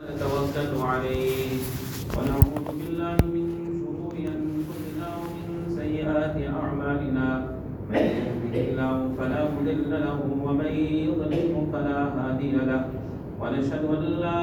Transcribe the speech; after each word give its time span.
نتوكل 0.00 0.74
عليه 0.82 1.62
ونعوذ 2.16 2.66
بالله 2.78 3.16
من 3.34 3.46
شرور 3.78 4.14
أنفسنا 4.18 5.08
ومن 5.22 5.48
سيئات 5.78 6.36
أعمالنا. 6.62 7.28
من 7.90 8.04
يهده 8.18 8.54
الله 8.68 8.96
فلا 9.18 9.42
مضل 9.54 9.90
له 9.90 10.18
ومن 10.46 10.72
يضلل 11.06 11.54
فلا 11.72 11.98
هادي 12.16 12.52
له. 12.70 12.82
ونشهد 13.40 13.84
أن 13.96 14.02
لا 14.24 14.42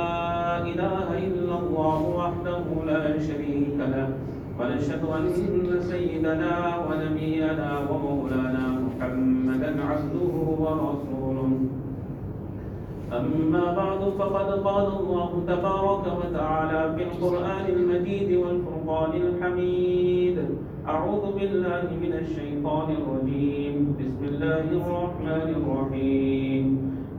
إله 0.72 1.08
إلا 1.28 1.56
الله 1.60 1.99
وحده 2.20 2.65
لا 2.92 3.04
شريك 3.20 3.76
له. 3.76 4.08
ونشهد 4.60 5.04
أن 5.04 5.24
سيدنا 5.92 6.54
ونبينا 6.88 7.70
ومولانا 7.90 8.65
محمدا 8.88 9.72
عبده 9.83 10.33
ورسوله. 10.63 11.52
أما 13.12 13.73
بعد 13.73 13.99
فقد 13.99 14.49
قال 14.63 14.87
الله 14.99 15.43
تبارك 15.47 16.05
وتعالى 16.20 16.95
في 16.95 17.03
القرآن 17.03 17.65
المجيد 17.69 18.38
والفرقان 18.38 19.11
الحميد. 19.21 20.38
أعوذ 20.88 21.39
بالله 21.39 21.83
من 22.02 22.13
الشيطان 22.13 22.88
الرجيم. 22.91 23.95
بسم 23.99 24.23
الله 24.23 24.66
الرحمن 24.81 25.47
الرحيم. 25.59 26.66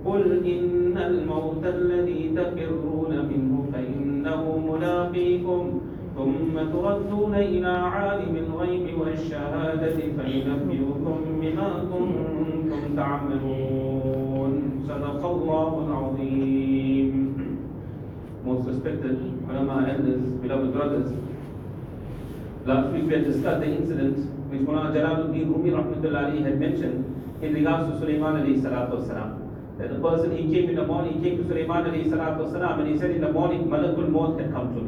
قل 0.04 0.24
إن 0.46 0.98
الموت 0.98 1.64
الذي 1.64 2.32
تفرون 2.36 3.12
منه 3.28 3.64
فإنه 3.72 4.42
ملاقيكم. 4.72 5.80
ثم 6.16 6.54
تردون 6.72 7.34
إلى 7.34 7.68
عالم 7.68 8.36
الغيب 8.36 9.00
والشهادة 9.00 9.96
فينبئكم 9.96 11.16
بما 11.40 11.68
كنتم 11.92 12.96
تعملون 12.96 14.52
صدق 14.88 15.26
الله 15.26 15.70
العظيم 15.88 17.32
Most 18.44 18.66
respected 18.66 19.16
ulama 19.48 19.86
elders, 19.88 20.20
beloved 20.42 20.72
brothers, 20.74 21.12
last 22.66 22.92
week 22.92 23.04
we 23.04 23.12
had 23.14 23.24
discussed 23.24 23.60
the 23.60 23.70
incident 23.70 24.18
which 24.50 24.62
Mulana 24.62 24.90
Jalaluddin 24.92 25.46
Rumi 25.46 25.70
Rahmatullah 25.70 26.24
Ali 26.32 26.42
had 26.42 26.58
mentioned 26.58 27.06
in 27.40 27.54
regards 27.54 27.92
to 27.92 28.00
Sulaiman 28.00 28.42
alayhi 28.42 28.60
salatu 28.60 28.98
wasalam. 28.98 29.38
That 29.78 29.90
the 29.94 30.00
person 30.00 30.36
he 30.36 30.52
came 30.52 30.68
in 30.70 30.74
the 30.74 30.84
morning, 30.84 31.22
he 31.22 31.30
came 31.30 31.38
to 31.38 31.44
Sulaiman 31.48 31.84
alayhi 31.84 32.10
salatu 32.10 32.50
wasalam 32.50 32.80
and 32.80 32.88
he 32.92 32.98
said 32.98 33.12
in 33.12 33.20
the 33.20 33.30
morning 33.32 33.62
Malakul 33.68 34.08
Maut 34.10 34.40
had 34.40 34.52
come 34.52 34.74
to. 34.74 34.81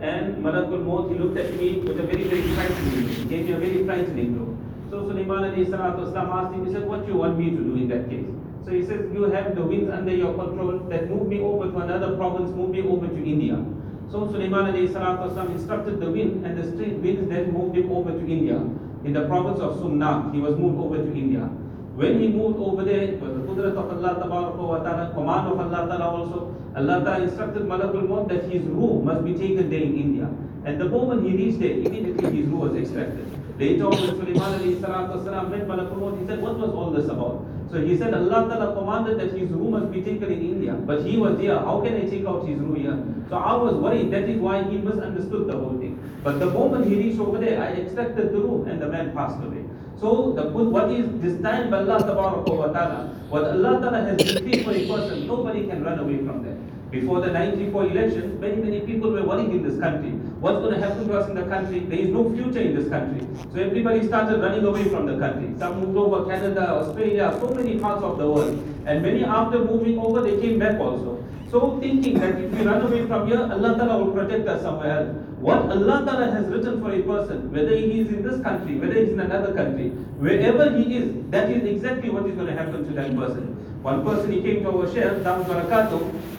And 0.00 0.36
Malakul 0.44 0.84
Maut, 0.84 1.10
he 1.10 1.18
looked 1.18 1.36
at 1.38 1.54
me 1.54 1.78
with 1.78 1.98
a 1.98 2.04
very, 2.04 2.24
very 2.24 2.42
frightening 2.54 3.02
look. 3.02 3.16
He 3.16 3.24
gave 3.24 3.46
me 3.46 3.52
a 3.52 3.58
very 3.58 3.84
frightening 3.84 4.38
look. 4.38 4.54
So 4.90 5.08
Sulaiman 5.08 5.44
asked 5.44 6.54
him, 6.54 6.66
he 6.66 6.72
said, 6.72 6.86
what 6.86 7.04
do 7.04 7.12
you 7.12 7.18
want 7.18 7.36
me 7.38 7.50
to 7.50 7.56
do 7.56 7.74
in 7.74 7.88
that 7.88 8.08
case? 8.08 8.26
So 8.64 8.70
he 8.70 8.84
says, 8.84 9.10
you 9.12 9.24
have 9.24 9.54
the 9.56 9.62
winds 9.62 9.90
under 9.90 10.14
your 10.14 10.34
control 10.34 10.78
that 10.88 11.10
move 11.10 11.26
me 11.26 11.40
over 11.40 11.70
to 11.70 11.78
another 11.78 12.16
province, 12.16 12.54
move 12.54 12.70
me 12.70 12.82
over 12.82 13.08
to 13.08 13.16
India. 13.16 13.64
So 14.10 14.30
Sulaiman 14.30 14.74
instructed 14.74 16.00
the 16.00 16.10
wind 16.10 16.46
and 16.46 16.56
the 16.56 16.64
straight 16.72 16.94
winds 16.98 17.28
then 17.28 17.52
moved 17.52 17.76
him 17.76 17.90
over 17.90 18.12
to 18.12 18.20
India. 18.20 18.56
In 19.04 19.12
the 19.12 19.26
province 19.26 19.60
of 19.60 19.78
Sumnak, 19.78 20.32
he 20.32 20.40
was 20.40 20.56
moved 20.56 20.78
over 20.78 20.96
to 20.96 21.12
India. 21.12 21.50
When 21.98 22.20
he 22.20 22.28
moved 22.28 22.58
over 22.58 22.84
there, 22.84 23.16
was 23.18 23.34
the 23.34 23.40
Qudrat 23.42 23.74
of 23.76 23.90
Allah 23.90 24.14
ta'ala, 24.82 25.12
command 25.12 25.48
of 25.48 25.58
Allah 25.58 25.88
ta'ala 25.88 26.08
also. 26.08 26.54
Allah 26.78 27.02
ta'ala 27.04 27.24
instructed 27.24 27.62
Malakul 27.62 28.06
Maut 28.08 28.28
that 28.28 28.44
his 28.44 28.62
ruh 28.62 29.02
must 29.02 29.24
be 29.24 29.34
taken 29.34 29.68
there 29.68 29.82
in 29.82 29.98
India. 29.98 30.30
And 30.64 30.80
the 30.80 30.88
moment 30.88 31.26
he 31.26 31.36
reached 31.36 31.58
there, 31.58 31.72
immediately 31.72 32.30
his 32.36 32.46
ruh 32.46 32.68
was 32.68 32.76
extracted. 32.76 33.26
Later 33.58 33.86
on, 33.86 33.98
when 33.98 34.36
Sulaiman 34.36 35.50
met 35.50 35.66
Malakul 35.66 35.98
Maut, 35.98 36.18
he 36.20 36.26
said, 36.26 36.40
what 36.40 36.56
was 36.58 36.70
all 36.70 36.90
this 36.92 37.06
about? 37.06 37.44
So 37.72 37.80
he 37.84 37.98
said, 37.98 38.14
Allah 38.14 38.48
Ta'ala 38.48 38.74
commanded 38.74 39.18
that 39.18 39.36
his 39.36 39.50
ruh 39.50 39.70
must 39.70 39.90
be 39.92 40.02
taken 40.02 40.30
in 40.30 40.40
India. 40.40 40.72
But 40.72 41.04
he 41.04 41.16
was 41.16 41.38
here. 41.40 41.58
How 41.58 41.80
can 41.80 41.96
I 41.96 42.08
take 42.08 42.24
out 42.24 42.46
his 42.46 42.58
ruh 42.60 42.76
here? 42.76 42.96
So 43.28 43.36
I 43.36 43.54
was 43.56 43.74
worried. 43.74 44.12
That 44.12 44.28
is 44.28 44.38
why 44.38 44.62
he 44.62 44.78
misunderstood 44.78 45.48
the 45.48 45.58
whole 45.58 45.76
thing. 45.78 45.98
But 46.22 46.38
the 46.38 46.46
moment 46.46 46.86
he 46.86 46.94
reached 46.94 47.20
over 47.20 47.38
there, 47.38 47.60
I 47.60 47.72
extracted 47.82 48.32
the 48.32 48.38
ruh 48.38 48.64
and 48.70 48.80
the 48.80 48.88
man 48.88 49.12
passed 49.12 49.42
away. 49.44 49.64
So 50.00 50.32
the 50.32 50.48
what 50.48 50.90
is 50.92 51.08
designed 51.20 51.72
by 51.72 51.78
Allah 51.78 51.98
Ta'ala, 51.98 53.08
what 53.28 53.44
Allah 53.44 53.80
Ta'ala 53.80 54.00
has 54.06 54.16
decreed 54.16 54.64
for 54.64 54.70
a 54.70 54.86
person, 54.86 55.26
nobody 55.26 55.66
can 55.66 55.82
run 55.82 55.98
away 55.98 56.18
from 56.18 56.44
that. 56.44 56.57
Before 56.90 57.20
the 57.20 57.30
94 57.30 57.84
election, 57.88 58.40
many, 58.40 58.56
many 58.56 58.80
people 58.80 59.10
were 59.10 59.22
worrying 59.22 59.50
in 59.52 59.62
this 59.62 59.78
country. 59.78 60.10
What's 60.40 60.60
going 60.60 60.72
to 60.72 60.80
happen 60.80 61.06
to 61.06 61.18
us 61.18 61.28
in 61.28 61.34
the 61.34 61.44
country? 61.44 61.80
There 61.80 61.98
is 61.98 62.08
no 62.08 62.32
future 62.32 62.60
in 62.60 62.76
this 62.76 62.88
country. 62.88 63.26
So 63.52 63.60
everybody 63.60 64.06
started 64.06 64.40
running 64.40 64.64
away 64.64 64.84
from 64.84 65.04
the 65.04 65.18
country. 65.18 65.52
Some 65.58 65.80
moved 65.80 65.98
over 65.98 66.30
Canada, 66.30 66.70
Australia, 66.70 67.36
so 67.40 67.50
many 67.50 67.78
parts 67.78 68.02
of 68.02 68.16
the 68.16 68.26
world. 68.26 68.56
And 68.86 69.02
many 69.02 69.22
after 69.22 69.58
moving 69.58 69.98
over, 69.98 70.22
they 70.22 70.40
came 70.40 70.58
back 70.58 70.80
also. 70.80 71.22
So 71.50 71.78
thinking 71.78 72.18
that 72.20 72.40
if 72.40 72.52
we 72.52 72.64
run 72.64 72.80
away 72.80 73.06
from 73.06 73.26
here, 73.26 73.40
Allah 73.40 73.76
Ta'ala 73.76 74.04
will 74.04 74.12
protect 74.12 74.48
us 74.48 74.62
somewhere 74.62 74.98
else. 74.98 75.16
What 75.40 75.70
Allah 75.70 76.04
Ta'ala 76.06 76.30
has 76.30 76.46
written 76.46 76.80
for 76.80 76.92
a 76.92 77.02
person, 77.02 77.52
whether 77.52 77.76
he 77.76 78.00
is 78.00 78.08
in 78.08 78.22
this 78.22 78.40
country, 78.42 78.76
whether 78.76 78.94
he 78.94 79.00
is 79.00 79.12
in 79.12 79.20
another 79.20 79.52
country, 79.54 79.90
wherever 80.16 80.76
he 80.76 80.96
is, 80.96 81.12
that 81.30 81.50
is 81.50 81.64
exactly 81.64 82.08
what 82.08 82.26
is 82.26 82.34
going 82.34 82.48
to 82.48 82.54
happen 82.54 82.84
to 82.84 82.92
that 82.94 83.14
person. 83.14 83.57
One 83.82 84.04
person, 84.04 84.32
he 84.32 84.42
came 84.42 84.62
to 84.64 84.70
our 84.70 84.86
Shaykh, 84.92 85.22
Dam 85.22 85.42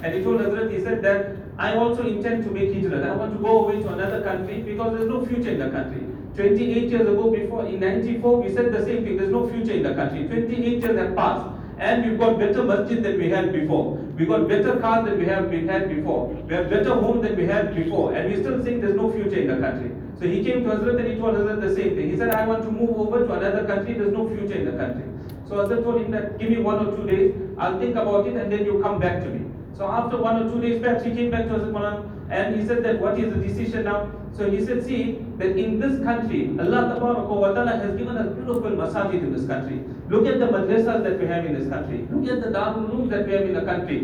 and 0.03 0.13
he 0.13 0.23
told 0.23 0.41
Hazrat, 0.41 0.71
he 0.71 0.81
said 0.83 1.01
that 1.03 1.37
I 1.57 1.75
also 1.75 2.03
intend 2.05 2.43
to 2.43 2.51
make 2.51 2.73
hijrah. 2.73 3.11
I 3.11 3.15
want 3.15 3.33
to 3.33 3.39
go 3.39 3.65
away 3.65 3.81
to 3.81 3.89
another 3.89 4.21
country 4.21 4.61
because 4.61 4.97
there's 4.97 5.09
no 5.09 5.25
future 5.25 5.51
in 5.51 5.59
the 5.59 5.69
country. 5.69 6.03
28 6.35 6.89
years 6.89 7.01
ago, 7.01 7.31
before 7.31 7.65
in 7.65 7.79
94, 7.79 8.41
we 8.41 8.53
said 8.53 8.71
the 8.71 8.83
same 8.85 9.03
thing. 9.03 9.17
There's 9.17 9.31
no 9.31 9.47
future 9.49 9.73
in 9.73 9.83
the 9.83 9.93
country. 9.93 10.27
28 10.27 10.83
years 10.83 10.97
have 10.97 11.15
passed, 11.15 11.49
and 11.79 12.05
we've 12.05 12.19
got 12.19 12.39
better 12.39 12.63
masjid 12.63 13.03
than 13.03 13.17
we 13.17 13.29
had 13.29 13.51
before. 13.51 13.95
We've 14.17 14.27
got 14.27 14.47
better 14.47 14.79
cars 14.79 15.05
than 15.05 15.19
we 15.19 15.25
have 15.25 15.49
we 15.49 15.65
had 15.65 15.89
before. 15.93 16.27
We 16.27 16.53
have 16.53 16.69
better 16.69 16.93
home 16.93 17.21
than 17.21 17.35
we 17.35 17.45
had 17.45 17.75
before, 17.75 18.13
and 18.13 18.31
we're 18.31 18.41
still 18.41 18.63
saying 18.63 18.81
there's 18.81 18.95
no 18.95 19.11
future 19.11 19.39
in 19.39 19.47
the 19.47 19.57
country. 19.57 19.91
So 20.19 20.27
he 20.27 20.43
came 20.43 20.63
to 20.65 20.71
Hazrat 20.71 20.99
and 20.99 21.07
he 21.07 21.15
told 21.15 21.35
Hazrat 21.35 21.61
the 21.61 21.73
same 21.75 21.95
thing. 21.95 22.11
He 22.11 22.17
said, 22.17 22.29
I 22.29 22.45
want 22.45 22.63
to 22.63 22.71
move 22.71 22.91
over 22.99 23.25
to 23.25 23.33
another 23.33 23.65
country. 23.65 23.93
There's 23.93 24.13
no 24.13 24.27
future 24.27 24.55
in 24.55 24.65
the 24.65 24.73
country. 24.73 25.03
So 25.49 25.55
Hazrat 25.55 25.83
told 25.83 26.01
him 26.01 26.11
that 26.11 26.37
give 26.39 26.51
me 26.51 26.57
one 26.59 26.85
or 26.85 26.95
two 26.95 27.07
days. 27.07 27.35
I'll 27.57 27.79
think 27.79 27.95
about 27.95 28.27
it, 28.27 28.35
and 28.35 28.51
then 28.51 28.65
you 28.65 28.79
come 28.81 28.99
back 28.99 29.23
to 29.23 29.29
me. 29.29 29.49
So 29.75 29.87
after 29.87 30.17
one 30.17 30.43
or 30.43 30.51
two 30.51 30.61
days 30.61 30.81
perhaps 30.81 31.03
he 31.03 31.11
came 31.11 31.31
back 31.31 31.47
to 31.47 31.53
Maulana 31.53 32.03
and 32.29 32.59
he 32.59 32.67
said 32.67 32.83
that 32.83 32.99
what 33.01 33.17
is 33.17 33.33
the 33.33 33.39
decision 33.41 33.85
now? 33.85 34.11
So 34.37 34.49
he 34.49 34.63
said, 34.63 34.85
see, 34.85 35.25
that 35.37 35.57
in 35.57 35.79
this 35.79 36.03
country, 36.03 36.49
Allah 36.59 36.99
wa 36.99 37.53
ta'ala 37.53 37.77
has 37.77 37.95
given 37.97 38.17
us 38.17 38.35
beautiful 38.35 38.71
masajid 38.71 39.23
in 39.23 39.33
this 39.33 39.47
country. 39.47 39.79
Look 40.09 40.27
at 40.27 40.39
the 40.39 40.47
madrasas 40.47 41.03
that 41.03 41.19
we 41.19 41.27
have 41.27 41.45
in 41.45 41.57
this 41.57 41.69
country. 41.69 42.05
Look 42.11 42.29
at 42.29 42.43
the 42.43 42.49
darul 42.49 43.09
that 43.09 43.25
we 43.25 43.33
have 43.33 43.41
in 43.43 43.53
the 43.53 43.61
country. 43.61 43.99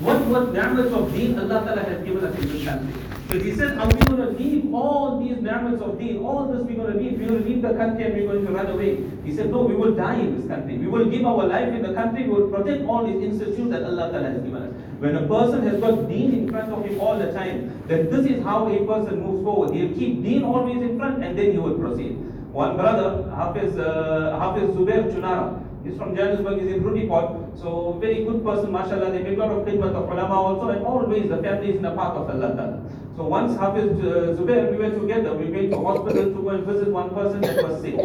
What 0.00 0.20
what 0.26 0.52
ni'mats 0.52 0.92
of 0.92 1.12
deen 1.12 1.38
Allah 1.38 1.64
Ta'ala 1.64 1.82
has 1.82 2.04
given 2.04 2.24
us 2.24 2.36
in 2.38 2.52
this 2.52 2.64
country. 2.64 3.09
So 3.30 3.38
he 3.38 3.54
said, 3.54 3.78
are 3.78 3.86
we 3.86 4.00
going 4.06 4.16
to 4.16 4.42
leave 4.42 4.74
all 4.74 5.20
these 5.20 5.36
ni'mats 5.40 5.80
of 5.80 6.00
deen, 6.00 6.18
all 6.18 6.48
this 6.48 6.62
we're 6.62 6.74
going 6.74 6.94
to 6.94 6.98
leave, 6.98 7.12
we're 7.20 7.28
going 7.28 7.42
to 7.44 7.48
leave 7.48 7.62
the 7.62 7.74
country 7.74 8.02
and 8.06 8.14
we're 8.16 8.26
going 8.26 8.44
to 8.44 8.52
run 8.52 8.66
away. 8.66 9.08
He 9.24 9.36
said, 9.36 9.52
no, 9.52 9.62
we 9.62 9.76
will 9.76 9.94
die 9.94 10.18
in 10.18 10.36
this 10.36 10.48
country. 10.48 10.78
We 10.78 10.88
will 10.88 11.08
give 11.08 11.24
our 11.24 11.46
life 11.46 11.68
in 11.68 11.82
the 11.82 11.94
country, 11.94 12.24
we 12.24 12.30
will 12.30 12.48
protect 12.50 12.84
all 12.86 13.06
these 13.06 13.22
institutions 13.22 13.70
that 13.70 13.84
Allah 13.84 14.10
Ta'ala 14.10 14.30
has 14.30 14.42
given 14.42 14.62
us. 14.64 14.74
When 14.98 15.14
a 15.14 15.28
person 15.28 15.62
has 15.68 15.80
got 15.80 16.08
deen 16.08 16.34
in 16.34 16.50
front 16.50 16.72
of 16.72 16.84
him 16.84 17.00
all 17.00 17.20
the 17.20 17.32
time, 17.32 17.80
then 17.86 18.10
this 18.10 18.26
is 18.26 18.42
how 18.42 18.66
a 18.66 18.84
person 18.84 19.22
moves 19.22 19.44
forward. 19.44 19.76
He'll 19.76 19.94
keep 19.94 20.24
deen 20.24 20.42
always 20.42 20.82
in 20.82 20.98
front 20.98 21.22
and 21.22 21.38
then 21.38 21.52
he 21.52 21.58
will 21.58 21.78
proceed. 21.78 22.18
One 22.50 22.74
brother, 22.74 23.30
Hafiz, 23.30 23.78
uh, 23.78 24.36
Hafiz 24.40 24.70
Zubair 24.74 25.08
Chunara, 25.14 25.69
He's 25.84 25.96
from 25.96 26.14
Johannesburg, 26.14 26.60
he's 26.60 26.72
in 26.72 26.82
Roodepoort. 26.82 27.58
So 27.58 27.98
very 28.00 28.24
good 28.24 28.44
person, 28.44 28.70
mashallah. 28.70 29.10
They 29.12 29.22
make 29.22 29.38
a 29.38 29.40
lot 29.40 29.50
of 29.50 29.66
khidmat 29.66 29.94
of 29.94 30.10
ulama 30.10 30.34
also, 30.34 30.68
and 30.68 30.84
always 30.84 31.28
the 31.28 31.42
family 31.42 31.70
is 31.70 31.76
in 31.76 31.82
the 31.82 31.94
path 31.94 32.16
of 32.16 32.28
Allah. 32.28 32.82
So 33.16 33.24
once 33.24 33.56
Hafiz 33.58 33.84
uh, 33.84 34.36
Zubair, 34.38 34.70
we 34.70 34.76
were 34.76 34.90
together, 34.90 35.34
we 35.34 35.50
went 35.50 35.70
to 35.72 35.78
hospital 35.78 36.24
to 36.24 36.42
go 36.42 36.48
and 36.50 36.66
visit 36.66 36.88
one 36.88 37.10
person 37.10 37.40
that 37.42 37.62
was 37.62 37.80
sick. 37.82 37.96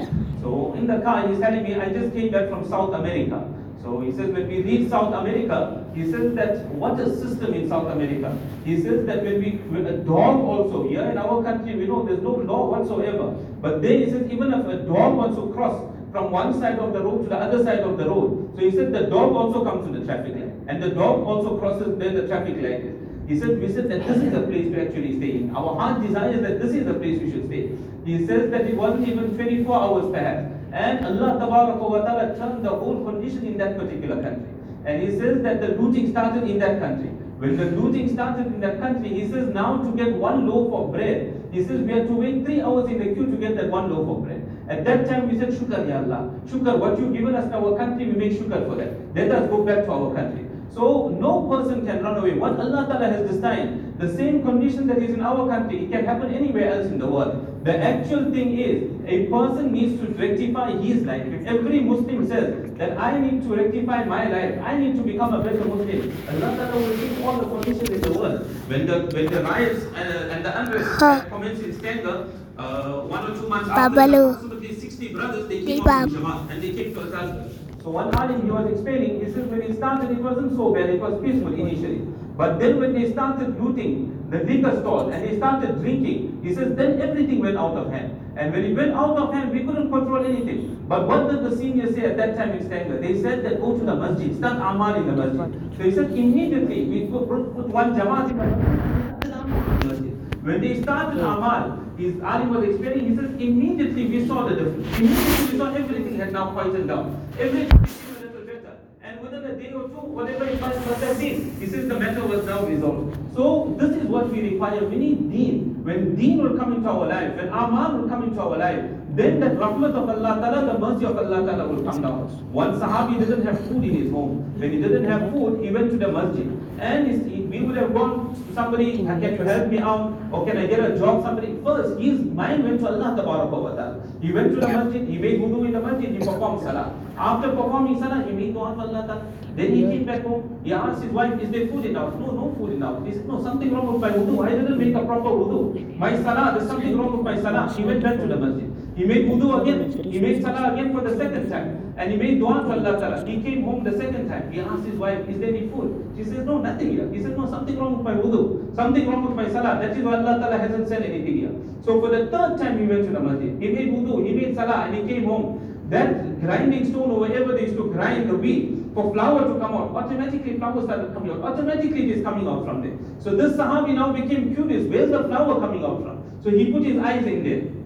So 0.42 0.74
in 0.78 0.88
the 0.88 1.00
car, 1.02 1.28
he's 1.28 1.40
telling 1.40 1.64
me, 1.64 1.76
I 1.76 1.90
just 1.90 2.14
came 2.14 2.32
back 2.32 2.50
from 2.50 2.68
South 2.68 2.94
America. 2.94 3.44
So 3.82 4.00
he 4.00 4.12
says 4.12 4.32
when 4.32 4.48
we 4.48 4.62
reach 4.62 4.90
South 4.90 5.14
America, 5.14 5.86
he 5.94 6.10
says 6.12 6.34
that 6.36 6.66
what 6.70 7.00
a 7.00 7.16
system 7.16 7.54
in 7.54 7.70
South 7.70 7.92
America. 7.92 8.36
He 8.66 8.82
says 8.82 9.06
that 9.06 9.24
when 9.24 9.40
we, 9.40 9.52
when 9.70 9.86
a 9.86 9.98
dog 9.98 10.40
also, 10.40 10.88
here 10.88 11.04
in 11.04 11.18
our 11.18 11.44
country, 11.44 11.76
we 11.76 11.86
know 11.86 12.04
there's 12.04 12.22
no 12.22 12.32
law 12.32 12.72
whatsoever. 12.72 13.32
But 13.62 13.82
then 13.82 14.00
he 14.00 14.10
says 14.10 14.32
even 14.32 14.54
if 14.54 14.66
a 14.66 14.78
dog 14.88 15.16
wants 15.16 15.38
to 15.38 15.54
cross, 15.54 15.95
from 16.16 16.32
one 16.32 16.58
side 16.58 16.80
of 16.80 16.94
the 16.94 17.02
road 17.06 17.24
to 17.24 17.30
the 17.30 17.38
other 17.46 17.62
side 17.62 17.80
of 17.80 17.98
the 17.98 18.06
road. 18.10 18.54
So 18.56 18.62
he 18.62 18.72
said 18.72 18.94
the 18.94 19.08
dog 19.14 19.36
also 19.36 19.66
comes 19.66 19.86
to 19.86 20.00
the 20.00 20.06
traffic 20.06 20.36
light. 20.36 20.54
And 20.68 20.82
the 20.82 20.92
dog 20.92 21.28
also 21.28 21.58
crosses 21.60 21.90
where 22.00 22.14
the 22.18 22.26
traffic 22.26 22.56
light 22.56 22.86
is. 22.90 22.96
He 23.28 23.38
said, 23.38 23.60
we 23.60 23.68
said 23.68 23.90
that 23.90 24.08
this 24.08 24.24
is 24.24 24.32
the 24.32 24.44
place 24.44 24.72
to 24.74 24.82
actually 24.86 25.18
stay 25.18 25.32
in. 25.40 25.54
Our 25.54 25.76
heart 25.76 26.02
desires 26.02 26.42
that 26.44 26.62
this 26.62 26.74
is 26.74 26.86
the 26.86 26.94
place 26.94 27.20
we 27.20 27.32
should 27.32 27.48
stay. 27.48 27.64
He 28.06 28.26
says 28.26 28.50
that 28.52 28.62
it 28.62 28.78
wasn't 28.78 29.10
even 29.10 29.36
24 29.36 29.76
hours 29.76 30.10
perhaps. 30.14 30.54
And 30.72 31.06
Allah 31.06 31.38
Ta'ala 31.40 32.36
turned 32.38 32.64
the 32.64 32.70
whole 32.70 33.04
condition 33.04 33.46
in 33.46 33.58
that 33.58 33.78
particular 33.78 34.22
country. 34.22 34.48
And 34.86 35.04
he 35.04 35.20
says 35.20 35.44
that 35.44 35.60
the 35.60 35.70
looting 35.82 36.12
started 36.12 36.50
in 36.50 36.60
that 36.60 36.80
country. 36.80 37.10
When 37.44 37.58
the 37.58 37.66
looting 37.66 38.14
started 38.14 38.48
in 38.48 38.62
that 38.62 38.80
country, 38.80 39.10
he 39.10 39.28
says 39.28 39.54
now 39.54 39.84
to 39.84 39.92
get 39.98 40.14
one 40.14 40.48
loaf 40.48 40.72
of 40.74 40.94
bread, 40.94 41.44
he 41.52 41.66
says 41.66 41.82
we 41.82 41.92
have 41.92 42.08
to 42.08 42.14
wait 42.14 42.46
three 42.46 42.62
hours 42.62 42.90
in 42.90 43.00
the 43.00 43.14
queue 43.14 43.26
to 43.26 43.38
get 43.38 43.58
that 43.58 43.70
one 43.70 43.92
loaf 43.92 44.08
of 44.18 44.24
bread. 44.24 44.45
At 44.68 44.84
that 44.86 45.08
time 45.08 45.30
we 45.30 45.38
said, 45.38 45.50
Shukr, 45.50 45.88
Ya 45.88 45.98
Allah. 46.02 46.34
Shukr, 46.48 46.78
what 46.80 46.98
you've 47.00 47.14
given 47.14 47.36
us 47.36 47.46
in 47.46 47.54
our 47.54 47.78
country, 47.78 48.06
we 48.08 48.14
make 48.14 48.34
shukr 48.34 48.68
for 48.68 48.76
that. 48.76 48.94
Let 49.16 49.32
us 49.32 49.50
go 49.50 49.64
back 49.64 49.86
to 49.86 49.92
our 49.92 50.14
country. 50.16 50.46
So 50.74 51.08
no 51.10 51.48
person 51.48 51.86
can 51.86 52.04
run 52.04 52.18
away. 52.18 52.34
What 52.34 52.60
Allah 52.60 52.86
Ta'ala 52.88 53.08
has 53.08 53.30
designed, 53.30 53.94
the 53.98 54.14
same 54.14 54.42
condition 54.44 54.88
that 54.88 54.98
is 54.98 55.12
in 55.14 55.22
our 55.22 55.48
country, 55.48 55.86
it 55.86 55.92
can 55.92 56.04
happen 56.04 56.34
anywhere 56.34 56.74
else 56.74 56.88
in 56.88 56.98
the 57.00 57.08
world. 57.08 57.64
The 57.64 57.78
actual 57.80 58.26
thing 58.32 58.60
is, 58.60 58.84
a 59.08 59.28
person 59.28 59.72
needs 59.72 60.02
to 60.02 60.08
rectify 60.22 60.72
his 60.82 61.04
life. 61.04 61.26
If 61.28 61.48
every 61.48 61.80
Muslim 61.80 62.28
says 62.28 62.74
that 62.78 62.98
I 62.98 63.18
need 63.20 63.44
to 63.44 63.56
rectify 63.56 64.04
my 64.04 64.28
life, 64.28 64.60
I 64.62 64.78
need 64.78 64.98
to 64.98 65.04
become 65.04 65.34
a 65.34 65.42
better 65.42 65.64
Muslim, 65.64 66.12
Allah 66.30 66.58
Ta'ala 66.58 66.76
will 66.76 66.98
give 66.98 67.24
all 67.26 67.38
the 67.40 67.46
conditions 67.56 67.90
in 67.90 68.02
the 68.02 68.20
world. 68.20 68.42
When 68.68 68.86
the 68.86 69.00
when 69.16 69.26
the 69.32 69.44
riots 69.44 69.86
and, 69.96 70.10
and 70.34 70.46
the 70.46 70.60
unrest 70.60 70.90
Huh. 71.00 71.22
commenced 71.30 71.64
in 71.64 71.74
Scandal, 71.80 72.28
uh, 72.58 73.02
one 73.08 73.32
or 73.32 73.34
two 73.40 73.48
months 73.48 73.70
Babalu. 73.70 74.36
after, 74.36 74.55
60 74.96 75.14
brothers, 75.14 75.48
they 75.50 75.66
came 75.66 75.82
out 75.82 76.08
to 76.08 76.10
Bab. 76.10 76.10
Jamaat 76.10 76.52
and 76.52 76.64
they 76.64 76.72
came 76.72 76.94
to 76.94 77.02
Azhar. 77.02 77.50
So 77.84 77.90
one 77.92 78.16
alim 78.16 78.44
he 78.44 78.52
was 78.52 78.72
explaining, 78.72 79.26
he 79.26 79.32
says 79.32 79.46
when 79.48 79.62
he 79.62 79.74
started 79.74 80.12
it 80.12 80.22
wasn't 80.24 80.56
so 80.56 80.74
bad, 80.74 80.90
it 80.90 81.00
was 81.00 81.22
peaceful 81.22 81.54
initially. 81.54 82.02
But 82.38 82.60
then 82.60 82.80
when 82.80 82.94
they 82.94 83.12
started 83.12 83.62
looting 83.62 84.28
the 84.30 84.40
liquor 84.40 84.80
stores 84.80 85.14
and 85.14 85.24
they 85.24 85.38
started 85.38 85.82
drinking, 85.82 86.40
he 86.44 86.54
says 86.56 86.76
then 86.76 87.02
everything 87.02 87.40
went 87.40 87.58
out 87.58 87.76
of 87.78 87.92
hand. 87.92 88.22
And 88.38 88.54
when 88.54 88.66
it 88.66 88.76
went 88.76 88.94
out 88.94 89.18
of 89.18 89.34
hand, 89.34 89.52
we 89.52 89.64
couldn't 89.64 89.92
control 89.92 90.26
anything. 90.26 90.86
But 90.88 91.08
what 91.08 91.30
did 91.30 91.44
the 91.44 91.56
seniors 91.56 91.96
say 91.96 92.06
at 92.06 92.18
that 92.18 92.36
time 92.36 92.52
in 92.52 92.66
Stanger? 92.66 93.00
They 93.00 93.22
said 93.22 93.46
that 93.46 93.62
go 93.62 93.78
to 93.78 93.86
the 93.86 93.96
masjid, 93.96 94.36
start 94.38 94.58
amal 94.58 94.96
in 94.96 95.08
the 95.08 95.14
masjid. 95.14 95.78
So 95.78 95.84
he 95.84 95.92
said 95.92 96.12
immediately 96.12 96.86
we 96.86 97.06
put, 97.08 97.28
put 97.30 97.68
one 97.68 97.96
jamaat 97.96 98.32
in 98.32 98.38
the 98.38 99.46
masjid. 99.88 100.16
When 100.44 100.62
they 100.62 100.82
started 100.82 101.20
Amal, 101.20 101.85
his 101.98 102.22
Ali 102.22 102.46
was 102.48 102.64
explaining, 102.70 103.10
he 103.10 103.16
says, 103.16 103.30
immediately 103.40 104.06
we 104.08 104.28
saw 104.28 104.48
the 104.48 104.56
difference. 104.56 104.98
Immediately 104.98 105.52
we 105.52 105.58
saw 105.58 105.74
everything 105.74 106.20
had 106.20 106.34
now 106.34 106.52
quieted 106.52 106.88
down. 106.88 107.30
Everything 107.40 107.70
became 107.70 108.16
a 108.16 108.20
little 108.20 108.46
better. 108.46 108.78
And 109.02 109.22
within 109.22 109.46
a 109.46 109.56
day 109.56 109.72
or 109.72 109.88
two, 109.88 110.06
whatever 110.20 110.46
it 110.46 110.60
must 110.60 110.86
must 110.86 111.04
have 111.04 111.20
been, 111.20 111.56
he 111.60 111.68
says 111.68 111.88
the 111.88 112.00
matter 112.00 112.26
was 112.26 112.46
now 112.46 112.66
resolved. 112.66 113.15
So 113.36 113.76
this 113.78 113.90
is 113.90 114.08
what 114.08 114.32
we 114.32 114.42
require. 114.42 114.86
We 114.86 114.96
need 114.96 115.32
deen. 115.32 115.82
When 115.84 116.16
deen 116.16 116.42
will 116.42 116.58
come 116.58 116.74
into 116.74 116.90
our 116.90 117.08
life, 117.08 117.36
when 117.36 117.50
aman 117.50 118.02
will 118.02 118.10
come 118.10 118.24
into 118.24 118.42
our 118.42 118.58
life, 118.58 118.84
then 119.16 119.40
that 119.40 119.58
rahmat 119.58 119.94
of 119.94 120.10
Allah 120.10 120.40
Ta'ala, 120.42 120.74
the 120.74 120.80
mercy 120.80 121.06
of 121.06 121.18
Allah 121.18 121.46
Ta'ala 121.46 121.68
will 121.68 121.84
come 121.84 122.02
down. 122.02 122.30
One 122.52 122.80
Sahabi 122.80 123.20
didn't 123.20 123.46
have 123.46 123.60
food 123.60 123.84
in 123.84 123.94
his 123.94 124.12
home. 124.12 124.44
When 124.58 124.72
he 124.72 124.78
didn't 124.78 125.04
have 125.04 125.32
food, 125.32 125.60
he 125.62 125.72
went 125.72 125.92
to 125.92 125.98
the 125.98 126.08
masjid. 126.08 126.48
And 126.80 127.08
he- 127.08 127.46
we 127.46 127.62
would 127.62 127.78
have 127.78 127.94
gone 127.94 128.30
to 128.34 128.54
somebody, 128.54 129.04
can 129.04 129.22
you 129.22 129.44
help 129.44 129.70
me 129.70 129.80
out? 129.80 130.12
Or 130.32 130.46
can 130.46 130.58
I 130.58 130.68
get 130.68 130.80
a 130.80 130.98
job? 130.98 131.24
Somebody. 131.24 131.56
First, 131.64 132.00
his 132.00 132.20
mind 132.34 132.64
went 132.64 132.80
to 132.80 132.88
Allah 132.88 133.16
Ta'ala. 133.16 133.95
He 134.22 134.32
went 134.32 134.54
to 134.54 134.60
the 134.60 134.68
masjid, 134.68 135.08
he 135.08 135.18
made 135.18 135.40
wudu 135.40 135.66
in 135.66 135.74
the 135.74 135.80
masjid, 135.80 136.10
he 136.12 136.18
performed 136.20 136.62
salah. 136.62 136.94
After 137.18 137.50
performing 137.50 138.00
salah, 138.00 138.24
he 138.24 138.32
made 138.32 138.54
dua 138.54 138.74
for 138.76 138.82
Allah 138.82 139.04
Ta'ala. 139.08 139.26
Then 139.56 139.74
he 139.76 139.82
came 139.84 140.06
back 140.06 140.24
home, 140.24 140.60
he 140.64 140.74
asked 140.74 141.04
his 141.04 141.12
wife, 141.12 141.40
is 141.42 141.50
there 141.50 141.68
food 141.68 141.86
in 141.86 141.94
the 141.94 142.00
house? 142.00 142.14
No, 142.20 142.32
no 142.32 142.56
food 142.58 142.74
in 142.74 142.80
the 142.80 142.86
house. 142.86 143.06
He 143.06 143.14
said, 143.14 143.28
no, 143.28 143.42
something 143.42 143.74
wrong 143.74 143.92
with 143.92 144.02
my 144.02 144.12
wudu. 144.12 144.46
I 144.46 144.50
didn't 144.52 144.78
make 144.78 144.96
a 144.96 145.06
proper 145.06 145.30
wudu. 145.30 145.98
My 145.98 146.16
salah, 146.24 146.56
there's 146.58 146.68
something 146.68 146.98
wrong 146.98 147.18
with 147.18 147.26
my 147.26 147.42
salah. 147.42 147.72
He 147.74 147.84
went 147.84 148.04
back 148.04 148.18
to 148.20 148.28
the 148.28 148.36
masjid. 148.38 148.75
He 148.96 149.04
made 149.04 149.26
wudu 149.28 149.62
again. 149.62 149.92
He 150.10 150.20
made 150.20 150.42
salah 150.42 150.72
again 150.72 150.94
for 150.94 151.02
the 151.02 151.18
second 151.18 151.50
time. 151.50 151.94
And 151.98 152.12
he 152.12 152.18
made 152.18 152.40
dua 152.40 152.64
to 152.64 152.72
Allah 152.72 153.00
Ta'ala. 153.00 153.26
He 153.26 153.42
came 153.42 153.64
home 153.64 153.84
the 153.84 153.92
second 153.92 154.30
time. 154.30 154.52
He 154.52 154.62
asked 154.62 154.86
his 154.86 154.96
wife, 154.96 155.28
is 155.28 155.40
there 155.40 155.50
any 155.50 155.68
food? 155.68 156.14
She 156.18 156.24
says, 156.24 156.46
no, 156.46 156.60
nothing 156.60 156.92
here. 156.92 157.12
He 157.12 157.22
said, 157.22 157.38
no, 157.38 157.46
something 157.50 157.78
wrong 157.78 157.98
with 157.98 158.06
my 158.06 158.14
wudu. 158.14 158.74
Something 158.74 159.10
wrong 159.10 159.26
with 159.26 159.36
my 159.36 159.52
salah. 159.52 159.80
That 159.82 159.98
is 159.98 160.04
why 160.04 160.16
Allah 160.16 160.40
Ta'ala 160.40 160.58
hasn't 160.58 160.88
said 160.88 161.04
anything 161.04 161.38
here. 161.38 161.52
So 161.84 162.00
for 162.00 162.10
the 162.10 162.28
third 162.28 162.58
time 162.58 162.80
he 162.80 162.88
went 162.88 163.06
to 163.06 163.12
the 163.12 163.20
masjid. 163.20 163.52
He 163.62 163.68
made 163.68 163.92
wudu, 163.92 164.26
he 164.26 164.34
made 164.34 164.56
salah, 164.56 164.86
and 164.86 164.96
he 164.96 165.14
came 165.14 165.26
home. 165.26 165.62
That 165.90 166.42
grinding 166.42 166.90
stone 166.90 167.12
or 167.12 167.20
wherever 167.20 167.54
they 167.54 167.64
used 167.64 167.78
to 167.78 167.92
grind 167.92 168.28
the 168.28 168.36
wheat 168.36 168.74
for 168.96 169.14
flour 169.14 169.54
to 169.54 169.60
come 169.60 169.76
out, 169.76 169.92
automatically 169.96 170.58
flour 170.58 170.82
started 170.82 171.14
coming 171.14 171.32
out. 171.32 171.42
Automatically 171.44 172.10
it 172.10 172.18
is 172.18 172.24
coming 172.24 172.48
out 172.48 172.66
from 172.66 172.82
there. 172.82 172.98
So 173.20 173.36
this 173.36 173.54
Sahabi 173.54 173.94
now 173.94 174.12
became 174.12 174.56
curious. 174.56 174.88
Where's 174.88 175.12
the 175.12 175.26
flour 175.26 175.60
coming 175.60 175.84
out 175.84 176.02
from? 176.02 176.42
So 176.42 176.50
he 176.50 176.72
put 176.72 176.84
his 176.84 176.98
eyes 176.98 177.28
in 177.28 177.44
there 177.44 177.85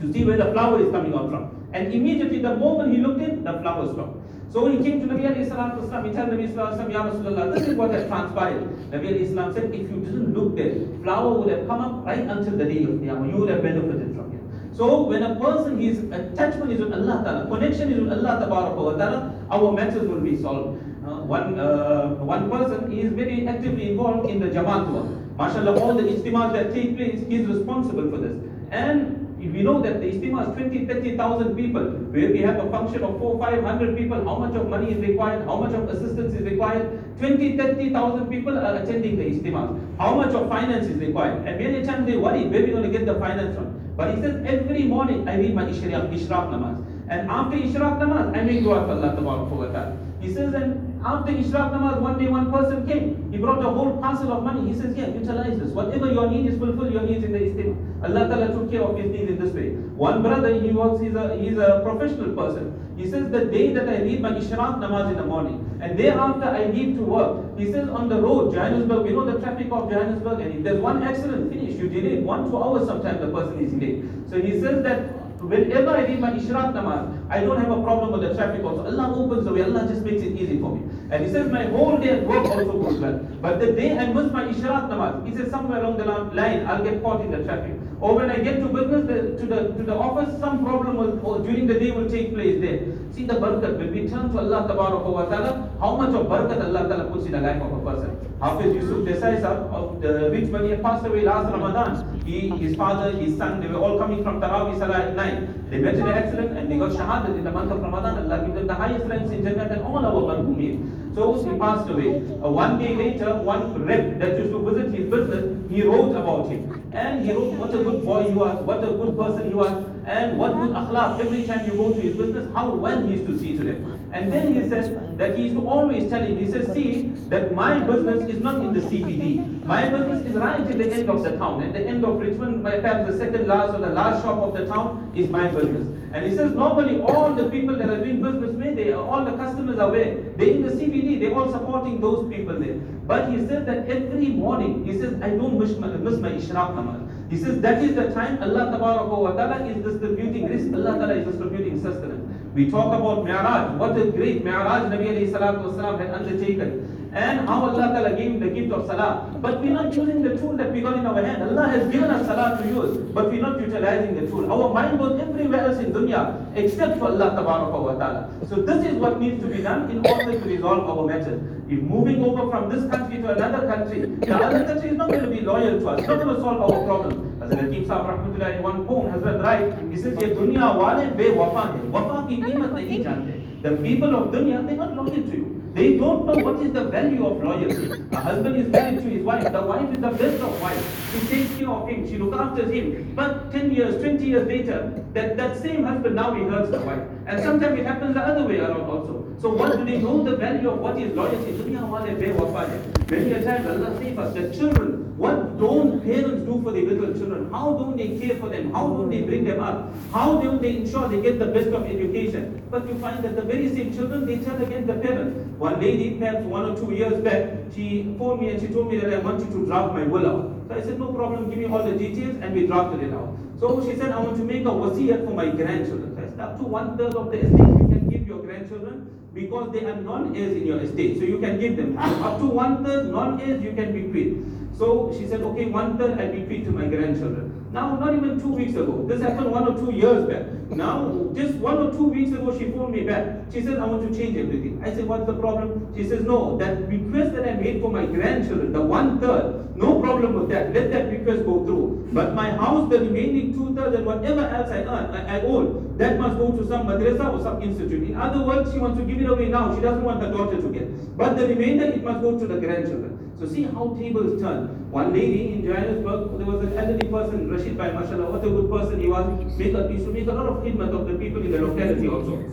to 0.00 0.12
see 0.12 0.24
where 0.24 0.36
the 0.36 0.52
flower 0.52 0.80
is 0.80 0.90
coming 0.90 1.14
out 1.14 1.30
from. 1.30 1.54
And 1.72 1.92
immediately, 1.92 2.40
the 2.40 2.56
moment 2.56 2.92
he 2.94 2.98
looked 2.98 3.20
in, 3.20 3.44
the 3.44 3.52
flower 3.60 3.92
stopped. 3.92 4.16
So 4.50 4.62
when 4.64 4.78
he 4.78 4.90
came 4.90 5.00
to 5.00 5.06
Nabi 5.06 5.28
alayhi 5.28 5.48
salatu 5.48 5.84
wasalam, 5.84 6.06
he 6.08 6.12
told 6.16 6.30
Nabi 6.30 6.48
sallallahu 6.48 6.92
Ya 6.92 7.02
Rasulullah, 7.10 7.54
this 7.54 7.68
is 7.68 7.74
what 7.74 7.90
has 7.90 8.06
transpired. 8.08 8.62
Nabi 8.90 9.08
alayhi 9.12 9.54
said, 9.54 9.64
if 9.64 9.90
you 9.90 10.00
didn't 10.00 10.32
look 10.32 10.56
there, 10.56 10.74
flower 11.02 11.40
would 11.40 11.50
have 11.52 11.66
come 11.66 11.80
up 11.80 12.06
right 12.06 12.20
until 12.20 12.56
the 12.56 12.64
day 12.64 12.82
of 12.84 12.90
Qiyamah. 13.00 13.30
You 13.30 13.36
would 13.40 13.50
have 13.50 13.62
benefited 13.62 14.16
from 14.16 14.32
it. 14.32 14.74
So 14.74 15.02
when 15.02 15.22
a 15.22 15.34
person, 15.38 15.78
his 15.78 15.98
attachment 16.04 16.72
is 16.72 16.80
with 16.80 16.94
Allah 16.94 17.22
Ta'ala, 17.24 17.46
connection 17.48 17.92
is 17.92 18.00
with 18.00 18.12
Allah 18.12 18.38
Ta'ala, 18.40 19.34
our 19.50 19.72
matters 19.72 20.08
will 20.08 20.20
be 20.20 20.40
solved. 20.40 20.80
Uh, 21.04 21.24
one, 21.24 21.58
uh, 21.58 22.14
one 22.20 22.50
person 22.50 22.92
is 22.92 23.12
very 23.12 23.46
actively 23.48 23.90
involved 23.90 24.30
in 24.30 24.40
the 24.40 24.46
Jamaat 24.46 24.88
work. 24.92 25.06
MashaAllah, 25.36 25.80
all 25.80 25.94
the 25.94 26.02
ijtimas 26.04 26.52
that 26.52 26.72
take 26.72 26.96
place, 26.96 27.20
he 27.28 27.36
is 27.36 27.46
responsible 27.46 28.10
for 28.10 28.18
this. 28.18 28.36
And 28.70 29.17
we 29.38 29.62
know 29.62 29.80
that 29.82 30.00
the 30.00 30.06
Ijtima 30.06 30.48
is 30.48 30.54
20, 30.54 30.86
30,000 30.86 31.56
people, 31.56 31.82
where 31.82 32.30
we 32.32 32.38
have 32.42 32.56
a 32.58 32.70
function 32.70 33.04
of 33.04 33.18
4, 33.18 33.38
500 33.38 33.96
people, 33.96 34.24
how 34.24 34.36
much 34.38 34.54
of 34.56 34.68
money 34.68 34.92
is 34.92 34.98
required, 34.98 35.44
how 35.46 35.56
much 35.56 35.72
of 35.74 35.88
assistance 35.88 36.34
is 36.34 36.42
required. 36.42 37.04
20, 37.18 37.56
30,000 37.56 38.28
people 38.28 38.58
are 38.58 38.76
attending 38.76 39.16
the 39.16 39.24
Ijtimas. 39.24 39.80
How 39.98 40.14
much 40.14 40.34
of 40.34 40.48
finance 40.48 40.86
is 40.86 40.98
required? 40.98 41.46
And 41.46 41.58
many 41.58 41.84
times 41.84 42.06
they 42.06 42.16
worry, 42.16 42.46
where 42.48 42.62
are 42.62 42.66
we 42.66 42.72
going 42.72 42.90
to 42.90 42.98
get 42.98 43.06
the 43.06 43.14
finance 43.18 43.54
from? 43.54 43.78
But 43.96 44.14
he 44.14 44.20
says, 44.22 44.44
every 44.46 44.84
morning 44.84 45.28
I 45.28 45.36
read 45.36 45.54
my 45.54 45.64
Ishraq, 45.64 46.12
Ishraq 46.12 46.50
namaz. 46.50 46.84
And 47.08 47.30
after 47.30 47.56
Ishraq 47.56 47.98
namaz, 48.00 48.36
I 48.36 48.42
make 48.42 48.62
dua 48.62 48.86
to 48.86 48.92
Allah 48.92 49.20
wa. 49.20 49.92
He 50.20 50.32
says, 50.32 50.52
and 50.54 50.87
after 51.04 51.32
Ishraq 51.32 51.72
namaz, 51.72 52.00
one 52.00 52.18
day 52.18 52.28
one 52.28 52.50
person 52.50 52.86
came. 52.86 53.30
He 53.30 53.38
brought 53.38 53.64
a 53.64 53.70
whole 53.70 53.96
parcel 53.98 54.32
of 54.32 54.42
money. 54.42 54.72
He 54.72 54.74
says, 54.78 54.96
yeah, 54.96 55.08
utilize 55.08 55.58
this. 55.58 55.70
Whatever 55.70 56.12
your 56.12 56.30
need 56.30 56.46
is, 56.46 56.58
fulfill 56.58 56.90
your 56.90 57.02
needs 57.02 57.24
in 57.24 57.32
the 57.32 57.38
Ijtima. 57.38 58.04
Allah 58.04 58.28
Ta'ala 58.28 58.48
took 58.48 58.70
care 58.70 58.82
of 58.82 58.96
his 58.96 59.10
needs 59.10 59.30
in 59.30 59.38
this 59.38 59.52
way. 59.52 59.70
One 59.94 60.22
brother, 60.22 60.60
he 60.60 60.70
works, 60.70 61.00
he's 61.00 61.14
a, 61.14 61.36
he's 61.36 61.58
a 61.58 61.80
professional 61.84 62.34
person. 62.34 62.74
He 62.96 63.08
says, 63.08 63.30
the 63.30 63.44
day 63.44 63.72
that 63.74 63.88
I 63.88 64.02
read 64.02 64.20
my 64.20 64.30
Ishraq 64.32 64.78
namaz 64.78 65.10
in 65.10 65.16
the 65.16 65.24
morning, 65.24 65.78
and 65.80 65.96
thereafter 65.98 66.46
I 66.46 66.66
leave 66.66 66.96
to 66.96 67.02
work, 67.02 67.58
he 67.58 67.70
says, 67.70 67.88
on 67.88 68.08
the 68.08 68.20
road, 68.20 68.54
Johannesburg, 68.54 69.04
we 69.04 69.10
know 69.10 69.24
the 69.24 69.38
traffic 69.38 69.68
of 69.70 69.88
Johannesburg, 69.88 70.40
and 70.40 70.54
if 70.54 70.64
there's 70.64 70.80
one 70.80 71.02
accident, 71.04 71.52
finish, 71.52 71.76
you 71.76 71.88
delay 71.88 72.18
one, 72.18 72.50
two 72.50 72.56
hours 72.56 72.88
sometimes 72.88 73.20
the 73.20 73.28
person 73.28 73.64
is 73.64 73.72
late. 73.74 74.02
So 74.28 74.40
he 74.40 74.60
says 74.60 74.82
that 74.82 75.27
whenever 75.46 75.90
I 75.90 76.02
read 76.02 76.20
my 76.20 76.30
Ishraq 76.32 76.72
namaz, 76.74 77.30
I 77.30 77.40
don't 77.40 77.58
have 77.58 77.70
a 77.70 77.82
problem 77.82 78.12
with 78.12 78.22
the 78.22 78.34
traffic 78.34 78.64
also. 78.64 78.84
Allah 78.86 79.14
opens 79.16 79.44
the 79.44 79.52
way, 79.52 79.62
Allah 79.62 79.86
just 79.88 80.02
makes 80.02 80.22
it 80.22 80.32
easy 80.36 80.58
for 80.58 80.74
me. 80.74 80.82
And 81.10 81.24
he 81.24 81.30
says 81.30 81.50
my 81.50 81.64
whole 81.64 81.96
day 81.98 82.10
at 82.10 82.26
work 82.26 82.44
also 82.44 82.72
goes 82.72 82.98
well. 82.98 83.18
But 83.40 83.60
the 83.60 83.72
day 83.72 83.96
I 83.98 84.12
miss 84.12 84.32
my 84.32 84.44
Ishraq 84.44 84.88
namaz, 84.88 85.26
he 85.26 85.34
says 85.36 85.50
somewhere 85.50 85.80
along 85.80 85.98
the 85.98 86.04
line, 86.04 86.66
I'll 86.66 86.82
get 86.82 87.02
caught 87.02 87.20
in 87.20 87.30
the 87.30 87.44
traffic. 87.44 87.74
Or 88.00 88.14
when 88.14 88.30
I 88.30 88.38
get 88.38 88.60
to 88.60 88.68
business, 88.68 89.06
the, 89.06 89.38
to 89.38 89.46
the 89.46 89.74
to 89.74 89.82
the 89.82 89.94
office, 89.94 90.38
some 90.38 90.64
problem 90.64 90.96
will, 90.96 91.42
during 91.42 91.66
the 91.66 91.78
day 91.80 91.90
will 91.90 92.08
take 92.08 92.32
place 92.32 92.60
there. 92.60 92.80
See 93.12 93.24
the 93.24 93.34
barakat, 93.34 93.76
when 93.76 93.92
we 93.92 94.08
turn 94.08 94.30
to 94.30 94.38
Allah 94.38 94.68
ta'ala, 94.68 95.70
how 95.80 95.96
much 95.96 96.14
of 96.14 96.26
barakat 96.26 96.62
Allah 96.64 96.88
ta'ala 96.88 97.10
puts 97.10 97.26
in 97.26 97.32
the 97.32 97.40
life 97.40 97.60
of 97.60 97.72
a 97.72 97.80
person. 97.90 98.17
Hafiz 98.40 98.72
Yusuf 98.72 98.98
Desai 99.04 99.40
sir, 99.40 99.54
of 99.72 100.00
the 100.00 100.30
rich 100.30 100.48
man, 100.50 100.80
passed 100.80 101.04
away 101.04 101.22
last 101.22 101.50
Ramadan. 101.50 102.20
He, 102.24 102.50
his 102.50 102.76
father, 102.76 103.10
his 103.10 103.36
son, 103.36 103.60
they 103.60 103.66
were 103.66 103.80
all 103.80 103.98
coming 103.98 104.22
from 104.22 104.40
Tarawih 104.40 104.78
Salah 104.78 104.98
at 104.98 105.16
night. 105.16 105.70
They 105.70 105.78
met 105.78 105.94
in 105.94 106.02
an 106.02 106.14
accident 106.14 106.56
and 106.56 106.70
they 106.70 106.78
got 106.78 106.92
shahadat 106.92 107.36
in 107.36 107.42
the 107.42 107.50
month 107.50 107.72
of 107.72 107.80
Ramadan. 107.80 108.18
Allah 108.18 108.46
gave 108.46 108.54
them 108.54 108.68
the 108.68 108.74
highest 108.74 109.06
ranks 109.06 109.32
in 109.32 109.42
Jannah 109.42 109.64
and 109.64 109.82
all 109.82 110.06
our 110.06 110.22
marhumeen. 110.28 111.14
So 111.16 111.34
he 111.42 111.58
passed 111.58 111.90
away. 111.90 112.14
Uh, 112.40 112.48
one 112.48 112.78
day 112.78 112.94
later, 112.94 113.34
one 113.42 113.84
rep 113.84 114.20
that 114.20 114.38
used 114.38 114.52
to 114.52 114.60
visit 114.70 114.94
his 114.94 115.10
business, 115.10 115.68
he 115.68 115.82
wrote 115.82 116.14
about 116.14 116.48
him. 116.48 116.80
And 116.92 117.24
he 117.24 117.32
wrote 117.32 117.54
what 117.54 117.74
a 117.74 117.82
good 117.82 118.04
boy 118.04 118.28
you 118.28 118.42
are, 118.44 118.54
what 118.62 118.84
a 118.84 118.86
good 118.86 119.18
person 119.18 119.50
you 119.50 119.60
are, 119.64 119.84
and 120.06 120.38
what 120.38 120.52
good 120.52 120.70
akhlaq. 120.70 121.18
Every 121.18 121.42
time 121.42 121.66
you 121.66 121.76
go 121.76 121.92
to 121.92 122.00
his 122.00 122.16
business, 122.16 122.48
how 122.54 122.70
well 122.70 123.04
he 123.04 123.14
used 123.14 123.26
to 123.26 123.36
see 123.36 123.56
to 123.56 123.64
them. 123.64 123.98
And 124.12 124.32
then 124.32 124.54
he 124.54 124.68
says 124.68 124.90
that 125.18 125.38
he 125.38 125.52
to 125.52 125.68
always 125.68 126.08
telling, 126.08 126.38
he 126.38 126.50
says, 126.50 126.72
see, 126.72 127.08
that 127.28 127.54
my 127.54 127.78
business 127.80 128.28
is 128.30 128.42
not 128.42 128.56
in 128.56 128.72
the 128.72 128.80
CBD. 128.80 129.64
My 129.64 129.88
business 129.88 130.24
is 130.24 130.34
right 130.34 130.60
in 130.60 130.78
the 130.78 130.90
end 130.92 131.10
of 131.10 131.22
the 131.22 131.36
town. 131.36 131.62
At 131.62 131.74
the 131.74 131.86
end 131.86 132.04
of 132.04 132.18
Richmond, 132.18 132.64
perhaps 132.64 133.10
the 133.10 133.18
second 133.18 133.46
last 133.46 133.74
or 133.74 133.80
the 133.80 133.92
last 133.92 134.22
shop 134.22 134.38
of 134.38 134.54
the 134.54 134.66
town 134.66 135.12
is 135.14 135.28
my 135.28 135.48
business. 135.48 135.86
And 136.12 136.24
he 136.24 136.34
says, 136.34 136.52
normally 136.52 137.02
all 137.02 137.34
the 137.34 137.50
people 137.50 137.76
that 137.76 137.90
are 137.90 138.02
doing 138.02 138.22
business 138.22 138.52
where 138.56 138.74
they 138.74 138.94
all 138.94 139.26
the 139.26 139.36
customers 139.36 139.78
are 139.78 139.90
where? 139.90 140.14
They're 140.38 140.48
in 140.48 140.62
the 140.62 140.72
CBD, 140.72 141.20
they're 141.20 141.34
all 141.34 141.52
supporting 141.52 142.00
those 142.00 142.32
people 142.32 142.58
there. 142.58 142.76
But 143.06 143.30
he 143.30 143.36
says 143.46 143.66
that 143.66 143.88
every 143.90 144.28
morning, 144.28 144.86
he 144.86 144.98
says, 144.98 145.20
I 145.20 145.30
don't 145.30 145.58
miss 145.58 145.76
my, 145.76 145.88
miss 145.88 146.18
my 146.18 146.30
Ishraq. 146.30 147.30
He 147.30 147.36
says 147.36 147.60
that 147.60 147.82
is 147.82 147.94
the 147.94 148.08
time 148.14 148.42
Allah 148.42 148.72
wa 148.72 149.32
ta'ala 149.32 149.66
is 149.66 149.84
distributing 149.84 150.48
rizq, 150.48 150.74
Allah 150.74 150.98
ta'ala 150.98 151.14
is 151.14 151.26
distributing 151.26 151.82
sustenance. 151.82 152.37
We 152.54 152.70
talk 152.70 152.86
about 152.98 153.24
Mi'raj, 153.24 153.78
what 153.78 153.96
a 153.96 154.10
great 154.10 154.44
Mi'raj 154.44 154.90
Nabi 154.92 155.08
alayhi 155.14 155.32
salatu 155.32 155.70
wasalam 155.70 155.98
had 155.98 156.10
undertaken. 156.10 156.88
and 157.12 157.48
how 157.48 157.64
Allah 157.64 157.88
Ta'ala 157.92 158.10
gave 158.10 158.32
him 158.32 158.40
the 158.40 158.48
gift 158.48 158.72
of 158.72 158.86
salah. 158.86 159.32
But 159.40 159.60
we're 159.62 159.72
not 159.72 159.94
using 159.94 160.22
the 160.22 160.36
tool 160.36 160.56
that 160.56 160.72
we 160.72 160.80
got 160.80 160.98
in 160.98 161.06
our 161.06 161.22
hand. 161.22 161.42
Allah 161.42 161.68
has 161.68 161.90
given 161.90 162.10
us 162.10 162.26
salah 162.26 162.60
to 162.60 162.68
use, 162.68 162.98
but 163.12 163.30
we're 163.30 163.40
not 163.40 163.60
utilizing 163.60 164.14
the 164.14 164.26
tool. 164.30 164.50
Our 164.52 164.72
mind 164.74 164.98
goes 164.98 165.20
everywhere 165.20 165.60
else 165.68 165.78
in 165.78 165.92
dunya 165.92 166.22
except 166.54 166.98
for 166.98 167.06
Allah 167.06 167.30
Ta'ala. 167.34 168.30
So 168.48 168.56
this 168.56 168.86
is 168.86 168.94
what 168.96 169.20
needs 169.20 169.42
to 169.42 169.48
be 169.48 169.62
done 169.62 169.90
in 169.90 170.04
order 170.04 170.38
to 170.38 170.44
resolve 170.48 170.88
our 170.88 171.06
matters. 171.06 171.40
If 171.68 171.80
moving 171.80 172.22
over 172.24 172.50
from 172.50 172.68
this 172.68 172.90
country 172.90 173.18
to 173.22 173.32
another 173.32 173.66
country, 173.66 174.00
the 174.00 174.34
other 174.34 174.64
country 174.64 174.90
is 174.90 174.96
not 174.96 175.08
going 175.08 175.24
to 175.24 175.30
be 175.30 175.40
loyal 175.40 175.80
to 175.80 175.88
us, 175.88 176.06
not 176.06 176.22
going 176.22 176.34
to 176.34 176.40
solve 176.40 176.60
our 176.60 176.84
problem. 176.84 177.27
As 177.47 177.51
Latif 177.51 177.87
Sahib 177.87 178.05
Rahmatullah 178.11 178.57
in 178.57 178.63
one 178.63 178.85
poem, 178.85 179.11
Hazrat 179.13 179.43
right, 179.43 179.91
he 179.91 179.97
says, 179.97 180.17
ये 180.17 180.35
दुनिया 180.35 180.71
वाले 180.77 181.05
बेवफा 181.17 181.63
हैं, 181.73 181.91
वफा 181.91 182.27
की 182.29 182.35
कीमत 182.43 182.73
नहीं 182.73 183.03
जानते. 183.03 183.41
The 183.63 183.77
people 183.77 184.15
of 184.15 184.31
dunya, 184.31 184.65
they're 184.67 184.75
not 184.75 184.95
loyal 184.95 185.11
to 185.11 185.37
you. 185.37 185.63
They 185.73 185.97
don't 185.97 186.27
know 186.27 186.35
what 186.35 186.61
is 186.61 186.71
the 186.71 186.83
value 186.83 187.25
of 187.25 187.43
loyalty. 187.43 187.89
A 188.11 188.19
husband 188.19 188.57
is 188.57 188.67
married 188.67 189.01
to 189.01 189.09
his 189.09 189.23
wife. 189.23 189.51
The 189.51 189.61
wife 189.61 189.89
is 189.89 189.97
the 189.97 190.11
best 190.11 190.43
of 190.43 190.61
wives. 190.61 190.83
She 191.11 191.19
takes 191.27 191.55
care 191.57 191.69
of 191.69 191.89
him. 191.89 192.07
She 192.07 192.17
looks 192.19 192.37
after 192.37 192.63
him. 192.71 193.13
But 193.15 193.51
10 193.51 193.71
years, 193.73 193.99
20 193.99 194.23
years 194.23 194.47
later, 194.47 195.03
that, 195.13 195.35
that 195.37 195.57
same 195.57 195.83
husband 195.83 196.15
now 196.15 196.35
he 196.35 196.43
hurts 196.43 196.69
the 196.69 196.79
wife. 196.81 197.01
And 197.25 197.41
sometimes 197.41 197.79
it 197.79 197.87
happens 197.87 198.13
the 198.13 198.21
other 198.21 198.45
way 198.47 198.59
around 198.59 198.81
also. 198.81 199.25
So 199.41 199.49
what 199.49 199.75
do 199.75 199.83
they 199.83 199.97
know 199.97 200.23
the 200.23 200.35
value 200.35 200.69
of 200.69 200.77
what 200.77 200.99
is 200.99 201.15
loyalty? 201.15 201.53
Dunya 201.53 201.89
wale 201.89 202.15
bewafa 202.21 202.67
hai. 202.69 202.79
Many 203.09 203.31
a 203.31 203.43
time 203.43 203.65
Allah 203.65 203.97
save 203.97 204.19
us, 204.19 204.33
the 204.35 204.53
children, 204.55 205.06
what 205.18 205.58
don't 205.58 206.00
parents 206.04 206.46
do 206.46 206.62
for 206.62 206.70
their 206.70 206.82
little 206.82 207.12
children? 207.12 207.50
How 207.50 207.72
don't 207.72 207.96
they 207.96 208.16
care 208.18 208.36
for 208.36 208.48
them? 208.48 208.72
How 208.72 208.86
don't 208.86 209.10
they 209.10 209.22
bring 209.22 209.44
them 209.44 209.58
up? 209.58 209.92
How 210.12 210.40
don't 210.40 210.62
they 210.62 210.76
ensure 210.76 211.08
they 211.08 211.20
get 211.20 211.40
the 211.40 211.46
best 211.46 211.68
of 211.68 211.84
education? 211.86 212.62
But 212.70 212.86
you 212.88 212.94
find 213.00 213.24
that 213.24 213.34
the 213.34 213.42
very 213.42 213.68
same 213.68 213.92
children, 213.92 214.26
they 214.26 214.38
turn 214.38 214.62
against 214.62 214.86
the 214.86 214.94
parents. 214.94 215.36
One 215.58 215.80
lady, 215.80 216.18
perhaps 216.20 216.44
one 216.44 216.70
or 216.70 216.76
two 216.76 216.94
years 216.94 217.20
back, 217.24 217.50
she 217.74 218.14
phoned 218.16 218.42
me 218.42 218.50
and 218.50 218.60
she 218.60 218.68
told 218.68 218.92
me 218.92 218.98
that 218.98 219.12
I 219.12 219.18
want 219.18 219.40
you 219.40 219.46
to 219.46 219.66
draft 219.66 219.92
my 219.94 220.04
will 220.04 220.26
out. 220.26 220.68
So 220.68 220.74
I 220.76 220.82
said, 220.82 221.00
no 221.00 221.12
problem, 221.12 221.50
give 221.50 221.58
me 221.58 221.66
all 221.66 221.82
the 221.82 221.98
details, 221.98 222.36
and 222.40 222.54
we 222.54 222.68
drafted 222.68 223.02
it 223.02 223.12
out. 223.12 223.36
So 223.58 223.84
she 223.90 223.96
said, 223.98 224.12
I 224.12 224.20
want 224.20 224.36
to 224.36 224.44
make 224.44 224.62
a 224.62 224.70
wasiyat 224.70 225.24
for 225.24 225.34
my 225.34 225.50
grandchildren. 225.50 226.17
Up 226.38 226.56
to 226.58 226.64
one 226.64 226.96
third 226.96 227.14
of 227.14 227.32
the 227.32 227.38
estate 227.38 227.58
you 227.58 227.88
can 227.90 228.08
give 228.08 228.26
your 228.26 228.38
grandchildren 228.38 229.10
because 229.34 229.72
they 229.72 229.84
are 229.84 229.96
non-heirs 229.96 230.56
in 230.56 230.66
your 230.66 230.78
estate. 230.78 231.18
So 231.18 231.24
you 231.24 231.38
can 231.38 231.58
give 231.58 231.76
them. 231.76 231.98
Up 231.98 232.38
to 232.38 232.46
one 232.46 232.84
third 232.84 233.10
non-heirs 233.10 233.62
you 233.62 233.72
can 233.72 233.92
bequeath. 233.92 234.38
So 234.78 235.12
she 235.18 235.26
said, 235.26 235.42
okay, 235.42 235.66
one 235.66 235.98
third 235.98 236.20
I 236.20 236.28
bequeath 236.28 236.64
to 236.66 236.70
my 236.70 236.86
grandchildren. 236.86 237.57
Now, 237.70 237.96
not 237.96 238.14
even 238.14 238.40
two 238.40 238.48
weeks 238.54 238.72
ago. 238.72 239.04
This 239.06 239.20
happened 239.20 239.50
one 239.50 239.68
or 239.68 239.76
two 239.78 239.92
years 239.92 240.26
back. 240.26 240.46
Now, 240.70 241.30
just 241.34 241.54
one 241.56 241.78
or 241.78 241.90
two 241.90 242.04
weeks 242.04 242.32
ago, 242.32 242.56
she 242.58 242.70
phoned 242.70 242.94
me 242.94 243.02
back. 243.02 243.52
She 243.52 243.62
said, 243.62 243.78
I 243.78 243.84
want 243.84 244.10
to 244.10 244.18
change 244.18 244.36
everything. 244.38 244.80
I 244.82 244.90
said, 244.94 245.06
what's 245.06 245.26
the 245.26 245.34
problem? 245.34 245.94
She 245.94 246.04
says, 246.04 246.22
no, 246.22 246.56
that 246.56 246.88
request 246.88 247.34
that 247.34 247.46
I 247.46 247.54
made 247.54 247.82
for 247.82 247.90
my 247.90 248.06
grandchildren, 248.06 248.72
the 248.72 248.80
one 248.80 249.20
third, 249.20 249.76
no 249.76 250.00
problem 250.00 250.34
with 250.34 250.48
that. 250.48 250.72
Let 250.72 250.90
that 250.92 251.10
request 251.10 251.44
go 251.44 251.64
through. 251.64 252.08
But 252.12 252.34
my 252.34 252.50
house, 252.50 252.90
the 252.90 253.00
remaining 253.00 253.52
two 253.52 253.74
thirds, 253.74 253.94
and 253.96 254.06
whatever 254.06 254.40
else 254.40 254.70
I 254.70 254.82
earn, 254.84 255.14
I, 255.14 255.38
I 255.38 255.40
own, 255.42 255.96
that 255.98 256.18
must 256.18 256.38
go 256.38 256.52
to 256.52 256.66
some 256.66 256.86
madrasa 256.86 257.32
or 257.32 257.42
some 257.42 257.62
institute. 257.62 258.08
In 258.08 258.16
other 258.16 258.42
words, 258.44 258.72
she 258.72 258.78
wants 258.78 258.98
to 258.98 259.04
give 259.04 259.20
it 259.20 259.28
away 259.28 259.48
now. 259.48 259.74
She 259.74 259.82
doesn't 259.82 260.04
want 260.04 260.22
her 260.22 260.32
daughter 260.32 260.60
to 260.60 260.68
get. 260.70 261.16
But 261.16 261.36
the 261.36 261.46
remainder, 261.46 261.84
it 261.84 262.02
must 262.02 262.22
go 262.22 262.38
to 262.38 262.46
the 262.46 262.58
grandchildren. 262.58 263.17
So 263.38 263.46
see 263.46 263.62
how 263.62 263.94
tables 263.96 264.40
turn. 264.40 264.90
One 264.90 265.12
lady 265.12 265.52
in 265.52 265.64
Johannesburg, 265.64 266.38
there 266.38 266.46
was 266.46 266.64
an 266.64 266.76
elderly 266.76 267.08
person, 267.08 267.48
Rashid 267.48 267.78
Bhai, 267.78 267.92
mashallah, 267.92 268.30
what 268.32 268.44
a 268.44 268.50
good 268.50 268.68
person 268.68 269.00
he 269.00 269.06
was. 269.06 269.56
Make 269.56 269.74
a, 269.74 269.86
he 269.86 269.94
used 269.94 270.06
to 270.06 270.12
make 270.12 270.26
a 270.26 270.32
lot 270.32 270.46
of 270.46 270.64
khidmat 270.64 270.90
of 270.90 271.06
the 271.06 271.14
people 271.14 271.42
in 271.42 271.52
the 271.52 271.60
locality 271.60 272.08
also. 272.08 272.44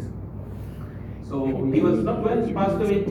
So 1.28 1.48
he 1.74 1.82
was 1.82 2.04
not 2.04 2.24
well, 2.24 2.46
he 2.46 2.54
passed 2.54 2.76
away. 2.76 3.02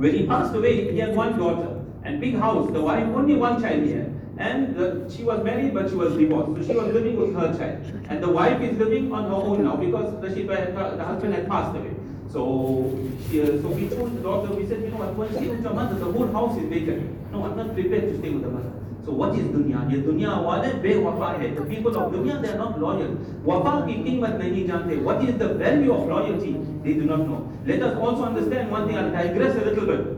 When 0.00 0.14
he 0.14 0.26
passed 0.26 0.54
away, 0.54 0.90
he 0.92 0.98
had 0.98 1.14
one 1.14 1.38
daughter 1.38 1.84
and 2.02 2.20
big 2.20 2.34
house, 2.34 2.72
the 2.72 2.80
wife, 2.80 3.06
only 3.14 3.36
one 3.36 3.62
child 3.62 3.84
he 3.84 3.92
had. 3.92 4.16
And 4.38 4.74
the, 4.74 5.14
she 5.14 5.22
was 5.22 5.44
married, 5.44 5.74
but 5.74 5.90
she 5.90 5.94
was 5.94 6.16
divorced. 6.16 6.66
So 6.66 6.72
she 6.72 6.76
was 6.76 6.92
living 6.92 7.16
with 7.20 7.34
her 7.36 7.56
child. 7.56 7.84
And 8.08 8.20
the 8.20 8.30
wife 8.30 8.60
is 8.62 8.76
living 8.78 9.12
on 9.12 9.24
her 9.24 9.34
own 9.34 9.62
now 9.62 9.76
because 9.76 10.12
Rashid 10.14 10.48
Bhai, 10.48 10.72
the 10.72 11.04
husband 11.04 11.34
had 11.34 11.46
passed 11.46 11.76
away. 11.76 11.94
So, 12.31 12.99
she, 13.29 13.41
uh, 13.41 13.61
so 13.61 13.69
we 13.69 13.87
told 13.87 14.15
the 14.17 14.21
daughter, 14.21 14.53
we 14.53 14.67
said, 14.67 14.81
you 14.81 14.89
know, 14.89 15.01
I'm 15.03 15.15
going 15.15 15.29
to 15.29 15.35
stay 15.35 15.47
with 15.47 15.63
your 15.63 15.73
mother. 15.73 15.95
The 15.95 16.11
whole 16.11 16.27
house 16.31 16.57
is 16.57 16.67
vacant. 16.67 17.31
No, 17.31 17.45
I'm 17.45 17.55
not 17.55 17.73
prepared 17.73 18.03
to 18.03 18.17
stay 18.17 18.29
with 18.29 18.43
the 18.43 18.49
mother. 18.49 18.71
So 19.05 19.11
what 19.11 19.35
is 19.37 19.45
dunya? 19.53 19.85
ये 19.91 20.01
दुनिया 20.01 20.35
वाले 20.43 20.69
बेवफा 20.81 21.27
है. 21.39 21.55
The 21.55 21.65
people 21.69 21.95
of 21.95 22.11
dunya 22.11 22.41
they 22.41 22.49
are 22.49 22.57
not 22.57 22.79
loyal. 22.81 23.15
वफा 23.45 23.73
की 23.87 23.93
कीमत 24.03 24.39
नहीं 24.41 24.67
जानते. 24.67 25.03
What 25.03 25.23
is 25.23 25.37
the 25.37 25.49
value 25.53 25.93
of 25.93 26.07
loyalty? 26.09 26.57
They 26.83 26.93
do 26.93 27.05
not 27.05 27.19
know. 27.19 27.47
Let 27.67 27.83
us 27.83 27.97
also 27.97 28.23
understand 28.23 28.71
one 28.71 28.87
thing. 28.87 28.97
I'll 28.97 29.11
digress 29.11 29.55
a 29.55 29.65
little 29.65 29.85
bit 29.85 30.15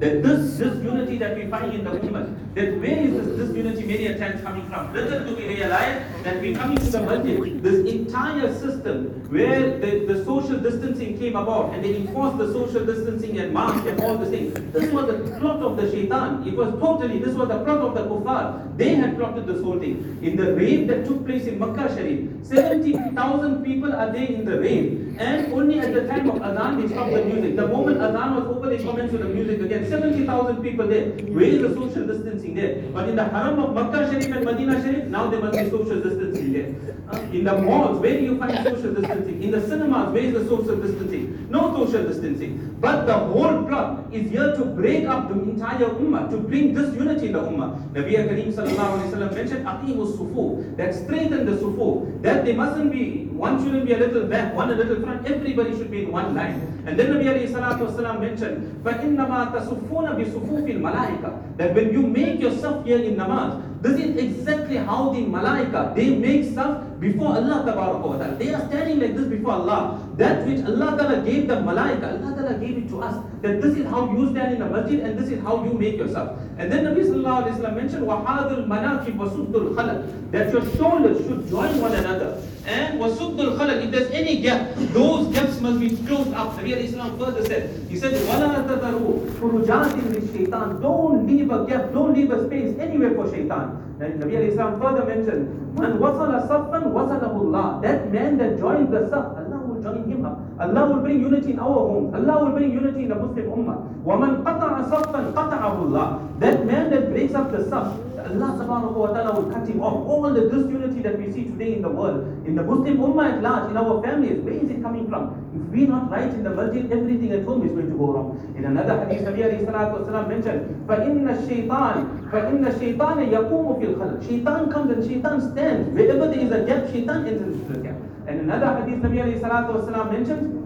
that 0.00 0.22
this, 0.22 0.58
this 0.58 0.82
unity 0.84 1.16
that 1.18 1.36
we 1.36 1.46
find 1.46 1.72
in 1.72 1.84
the 1.84 1.90
ummah, 1.90 2.54
that 2.54 2.78
where 2.80 2.98
is 2.98 3.14
this, 3.14 3.38
this 3.38 3.56
unity 3.56 3.86
many 3.86 4.06
a 4.06 4.18
times 4.18 4.42
coming 4.42 4.68
from? 4.68 4.92
Little 4.92 5.24
do 5.24 5.36
we 5.36 5.48
realize 5.48 6.02
that 6.23 6.41
we 6.41 6.53
coming 6.53 6.77
to 6.77 6.85
the 6.85 7.01
masjid, 7.01 7.63
this 7.63 7.91
entire 7.91 8.53
system 8.53 9.05
where 9.29 9.79
the, 9.79 10.05
the 10.05 10.23
social 10.25 10.57
distancing 10.57 11.17
came 11.17 11.35
about 11.35 11.73
and 11.73 11.83
they 11.83 11.95
enforced 11.95 12.37
the 12.37 12.51
social 12.53 12.85
distancing 12.85 13.39
and 13.39 13.53
mask 13.53 13.85
and 13.87 14.01
all 14.01 14.17
the 14.17 14.29
things. 14.29 14.53
This 14.73 14.91
was 14.91 15.07
the 15.07 15.39
plot 15.39 15.61
of 15.61 15.77
the 15.77 15.89
shaitan. 15.89 16.47
It 16.47 16.55
was 16.55 16.69
totally, 16.79 17.19
this 17.19 17.35
was 17.35 17.47
the 17.47 17.63
plot 17.63 17.79
of 17.79 17.93
the 17.95 18.03
kuffar. 18.03 18.77
They 18.77 18.95
had 18.95 19.17
plotted 19.17 19.47
this 19.47 19.61
whole 19.61 19.79
thing. 19.79 20.19
In 20.21 20.35
the 20.35 20.53
raid 20.53 20.87
that 20.89 21.05
took 21.05 21.25
place 21.25 21.45
in 21.45 21.57
Makkah 21.57 21.93
Sharif, 21.95 22.45
70,000 22.45 23.63
people 23.63 23.93
are 23.93 24.11
there 24.11 24.27
in 24.27 24.45
the 24.45 24.59
raid 24.59 25.15
and 25.17 25.53
only 25.53 25.79
at 25.79 25.93
the 25.93 26.07
time 26.07 26.29
of 26.29 26.35
Adhan 26.37 26.81
they 26.81 26.87
stopped 26.93 27.11
the 27.11 27.23
music. 27.23 27.55
The 27.55 27.67
moment 27.67 27.97
Adhan 27.99 28.35
was 28.35 28.45
over, 28.55 28.69
they 28.69 28.77
commenced 28.77 29.13
with 29.13 29.21
the 29.21 29.29
music 29.29 29.61
again. 29.61 29.89
70,000 29.89 30.61
people 30.61 30.87
there. 30.87 31.09
Where 31.35 31.43
is 31.43 31.61
the 31.61 31.73
social 31.73 32.05
distancing 32.05 32.55
there? 32.55 32.83
But 32.93 33.09
in 33.09 33.15
the 33.15 33.25
haram 33.25 33.59
of 33.59 33.73
Makkah 33.73 34.11
Sharif 34.11 34.35
and 34.35 34.45
Medina 34.45 34.81
Sharif, 34.81 35.05
now 35.05 35.29
there 35.29 35.39
must 35.39 35.57
be 35.57 35.69
social 35.69 35.95
distancing 35.95 36.10
there. 36.15 36.75
Uh, 37.11 37.19
in 37.33 37.43
the 37.43 37.57
malls, 37.57 37.99
where 37.99 38.17
do 38.17 38.23
you 38.23 38.37
find 38.37 38.53
social 38.63 38.93
distancing? 38.93 39.43
In 39.43 39.51
the 39.51 39.61
cinemas, 39.61 40.13
where 40.13 40.23
is 40.23 40.33
the 40.33 40.43
social 40.45 40.75
distancing? 40.77 41.47
No 41.49 41.73
social 41.75 42.07
distancing. 42.07 42.77
But 42.79 43.05
the 43.05 43.13
whole 43.13 43.63
plot 43.67 44.05
is 44.11 44.31
here 44.31 44.55
to 44.55 44.65
break 44.65 45.05
up 45.05 45.29
the 45.29 45.35
entire 45.35 45.89
ummah, 45.89 46.29
to 46.31 46.37
bring 46.37 46.73
disunity 46.73 47.27
in 47.27 47.33
the 47.33 47.41
ummah. 47.41 47.91
Nabi 47.93 48.15
Kareem 48.15 48.53
sallallahu 48.53 48.91
alayhi 48.97 49.11
wa 49.11 49.17
sallam 49.17 49.35
mentioned 49.35 49.65
aqimu 49.65 50.17
sufu, 50.17 50.77
that 50.77 50.95
straighten 50.95 51.45
the 51.45 51.53
sufu, 51.53 52.21
that 52.21 52.45
they 52.45 52.53
mustn't 52.53 52.91
be, 52.91 53.25
one 53.27 53.63
shouldn't 53.63 53.85
be 53.85 53.93
a 53.93 53.97
little 53.97 54.25
back, 54.27 54.53
one 54.55 54.71
a 54.71 54.75
little 54.75 54.99
front, 55.01 55.25
everybody 55.27 55.71
should 55.71 55.91
be 55.91 56.03
in 56.03 56.11
one 56.11 56.33
line. 56.35 56.80
And 56.86 56.98
then 56.98 57.12
Nabi 57.14 57.24
alayhi 57.26 57.50
salatu 57.50 57.90
wasalam 57.90 58.20
mentioned, 58.20 58.84
فَإِنَّمَا 58.84 59.52
تَصُفُّونَ 59.52 60.06
بِصُفُوفِ 60.16 60.66
الْمَلَائِكَةِ 60.66 61.56
That 61.56 61.74
when 61.74 61.92
you 61.92 62.02
make 62.02 62.40
yourself 62.40 62.84
here 62.84 62.98
in 62.98 63.16
namaz, 63.16 63.62
this 63.82 64.00
is 64.00 64.16
exactly 64.16 64.76
how 64.76 65.10
the 65.12 65.20
malaika, 65.20 65.94
they 65.94 66.10
make 66.10 66.44
stuff 66.50 66.82
before 66.98 67.36
Allah 67.36 67.62
Ta'ala. 67.64 68.34
They 68.36 68.52
are 68.52 68.66
standing 68.68 69.00
like 69.00 69.14
this 69.14 69.26
before 69.26 69.52
Allah. 69.52 70.00
That 70.16 70.46
which 70.46 70.64
Allah 70.64 70.96
Ta'ala 70.96 71.22
gave 71.22 71.46
the 71.46 71.56
malaika, 71.56 72.18
Allah 72.18 72.34
Ta'ala 72.34 72.58
gave 72.58 72.78
it 72.78 72.88
to 72.88 73.02
us. 73.02 73.22
That 73.42 73.60
this 73.60 73.76
is 73.76 73.86
how 73.86 74.10
you 74.10 74.30
stand 74.30 74.54
in 74.54 74.58
the 74.60 74.66
masjid 74.66 75.00
and 75.00 75.18
this 75.18 75.28
is 75.28 75.42
how 75.42 75.62
you 75.62 75.72
make 75.74 75.98
yourself. 75.98 76.40
And 76.58 76.72
then 76.72 76.84
Nabi 76.86 77.04
Sallallahu 77.04 77.44
Alaihi 77.44 77.58
Wasallam 77.58 77.76
mentioned, 77.76 78.06
وَحَادُ 78.06 78.66
الْمَنَاكِبْ 78.66 79.16
وَسُدُّ 79.18 79.52
الْخَلَقِ 79.52 80.32
That 80.32 80.52
your 80.52 80.64
shoulders 80.76 81.18
should 81.26 81.48
join 81.48 81.80
one 81.80 81.92
another. 81.92 82.42
And 82.66 83.00
وَسُدُّ 83.00 83.36
الْخَلَقِ 83.36 83.84
If 83.84 83.90
there's 83.90 84.10
any 84.10 84.40
gap, 84.42 84.74
those 84.92 85.32
gaps 85.34 85.60
must 85.60 85.80
be 85.80 85.96
closed 86.06 86.32
up. 86.34 86.56
Nabi 86.56 86.74
Alayhi 86.74 86.90
Salam 86.92 87.18
further 87.18 87.44
said, 87.44 87.70
he 87.88 87.96
said, 87.98 88.12
وَلَا 88.26 88.66
تَذَرُوا 88.66 89.38
فُرُجَاتٍ 89.38 89.94
لِلشَّيْطَانِ 90.14 90.82
Don't 90.82 91.26
leave 91.26 91.50
a 91.50 91.64
gap, 91.66 91.92
don't 91.92 92.14
leave 92.14 92.30
a 92.30 92.46
space 92.46 92.78
anywhere 92.78 93.14
for 93.14 93.30
shaitan. 93.30 93.82
Then 93.98 94.20
Nabi 94.20 94.36
Alayhi 94.36 94.56
Salam 94.56 94.80
further 94.80 95.04
mentioned, 95.06 95.66
Man 95.78 95.98
wasala 96.00 96.48
saffan 96.48 96.92
wasalahullah. 96.92 97.82
That 97.82 98.12
man 98.12 98.38
that 98.38 98.58
joins 98.58 98.90
the 98.90 99.08
saf, 99.12 99.36
Allah 99.36 99.60
will 99.64 99.80
join 99.82 100.08
him 100.08 100.24
up. 100.24 100.40
Allah 100.58 100.88
will 100.92 101.02
bring 101.02 101.20
unity 101.20 101.52
in 101.52 101.58
our 101.60 101.68
homes. 101.68 102.14
Allah 102.14 102.44
will 102.44 102.52
bring 102.52 102.72
unity 102.72 103.04
in 103.04 103.08
the 103.08 103.14
Muslim 103.14 103.44
ummah. 103.52 103.76
وَمَنْ 104.04 104.44
قَطَعَ 104.44 104.88
صَفًّا 104.88 105.32
قَطَعَهُ 105.36 105.74
اللَّهِ 105.84 106.40
That 106.40 106.64
man 106.64 106.90
that 106.90 107.10
breaks 107.10 107.34
up 107.34 107.52
the 107.52 107.58
saf, 107.68 107.92
Allah 108.31 108.55
subhanahu 108.55 108.95
wa 108.95 109.11
ta'ala 109.11 109.35
will 109.35 109.51
cut 109.51 109.67
him 109.67 109.83
off. 109.83 110.07
All 110.07 110.31
the 110.31 110.47
disunity 110.47 111.01
that 111.03 111.19
we 111.19 111.31
see 111.31 111.45
today 111.45 111.75
in 111.75 111.81
the 111.81 111.89
world, 111.89 112.23
in 112.47 112.55
the 112.55 112.63
Muslim 112.63 112.97
ummah 112.97 113.37
at 113.37 113.41
large, 113.41 113.69
in 113.71 113.77
our 113.77 114.01
families, 114.01 114.39
where 114.39 114.55
is 114.55 114.69
it 114.69 114.81
coming 114.81 115.09
from? 115.09 115.35
If 115.51 115.61
we're 115.67 115.87
not 115.87 116.09
right 116.09 116.31
in 116.31 116.43
the 116.43 116.49
masjid, 116.49 116.89
everything 116.91 117.31
at 117.31 117.43
home 117.43 117.65
is 117.67 117.71
going 117.71 117.91
to 117.91 117.97
go 117.97 118.13
wrong. 118.13 118.53
In 118.55 118.65
another 118.65 119.03
hadith, 119.03 119.27
Nabi 119.27 119.43
alayhi 119.43 119.67
salatu 119.67 119.99
wasalam 119.99 120.29
mentioned, 120.29 120.87
فَإِنَّ 120.87 121.27
الشَّيْطَانِ 121.27 122.31
فَإِنَّ 122.31 122.63
الشَّيْطَانَ 122.71 123.17
يَقُومُ 123.27 123.67
فِي 123.79 123.85
الْخَلْقِ 123.91 124.23
Shaitan 124.27 124.71
comes 124.71 124.91
and 124.91 125.03
shaitan 125.03 125.41
stands. 125.51 125.89
Wherever 125.91 126.27
there 126.27 126.39
is 126.39 126.51
a 126.51 126.63
gap, 126.63 126.87
shaitan 126.87 127.27
enters 127.27 127.53
into 127.59 127.73
the 127.73 127.79
gap. 127.79 127.97
And 128.27 128.47
another 128.47 128.79
hadith, 128.79 129.03
Nabi 129.03 129.19
alayhi 129.19 129.41
salatu 129.41 129.75
wasalam 129.75 130.11
mentions, 130.11 130.61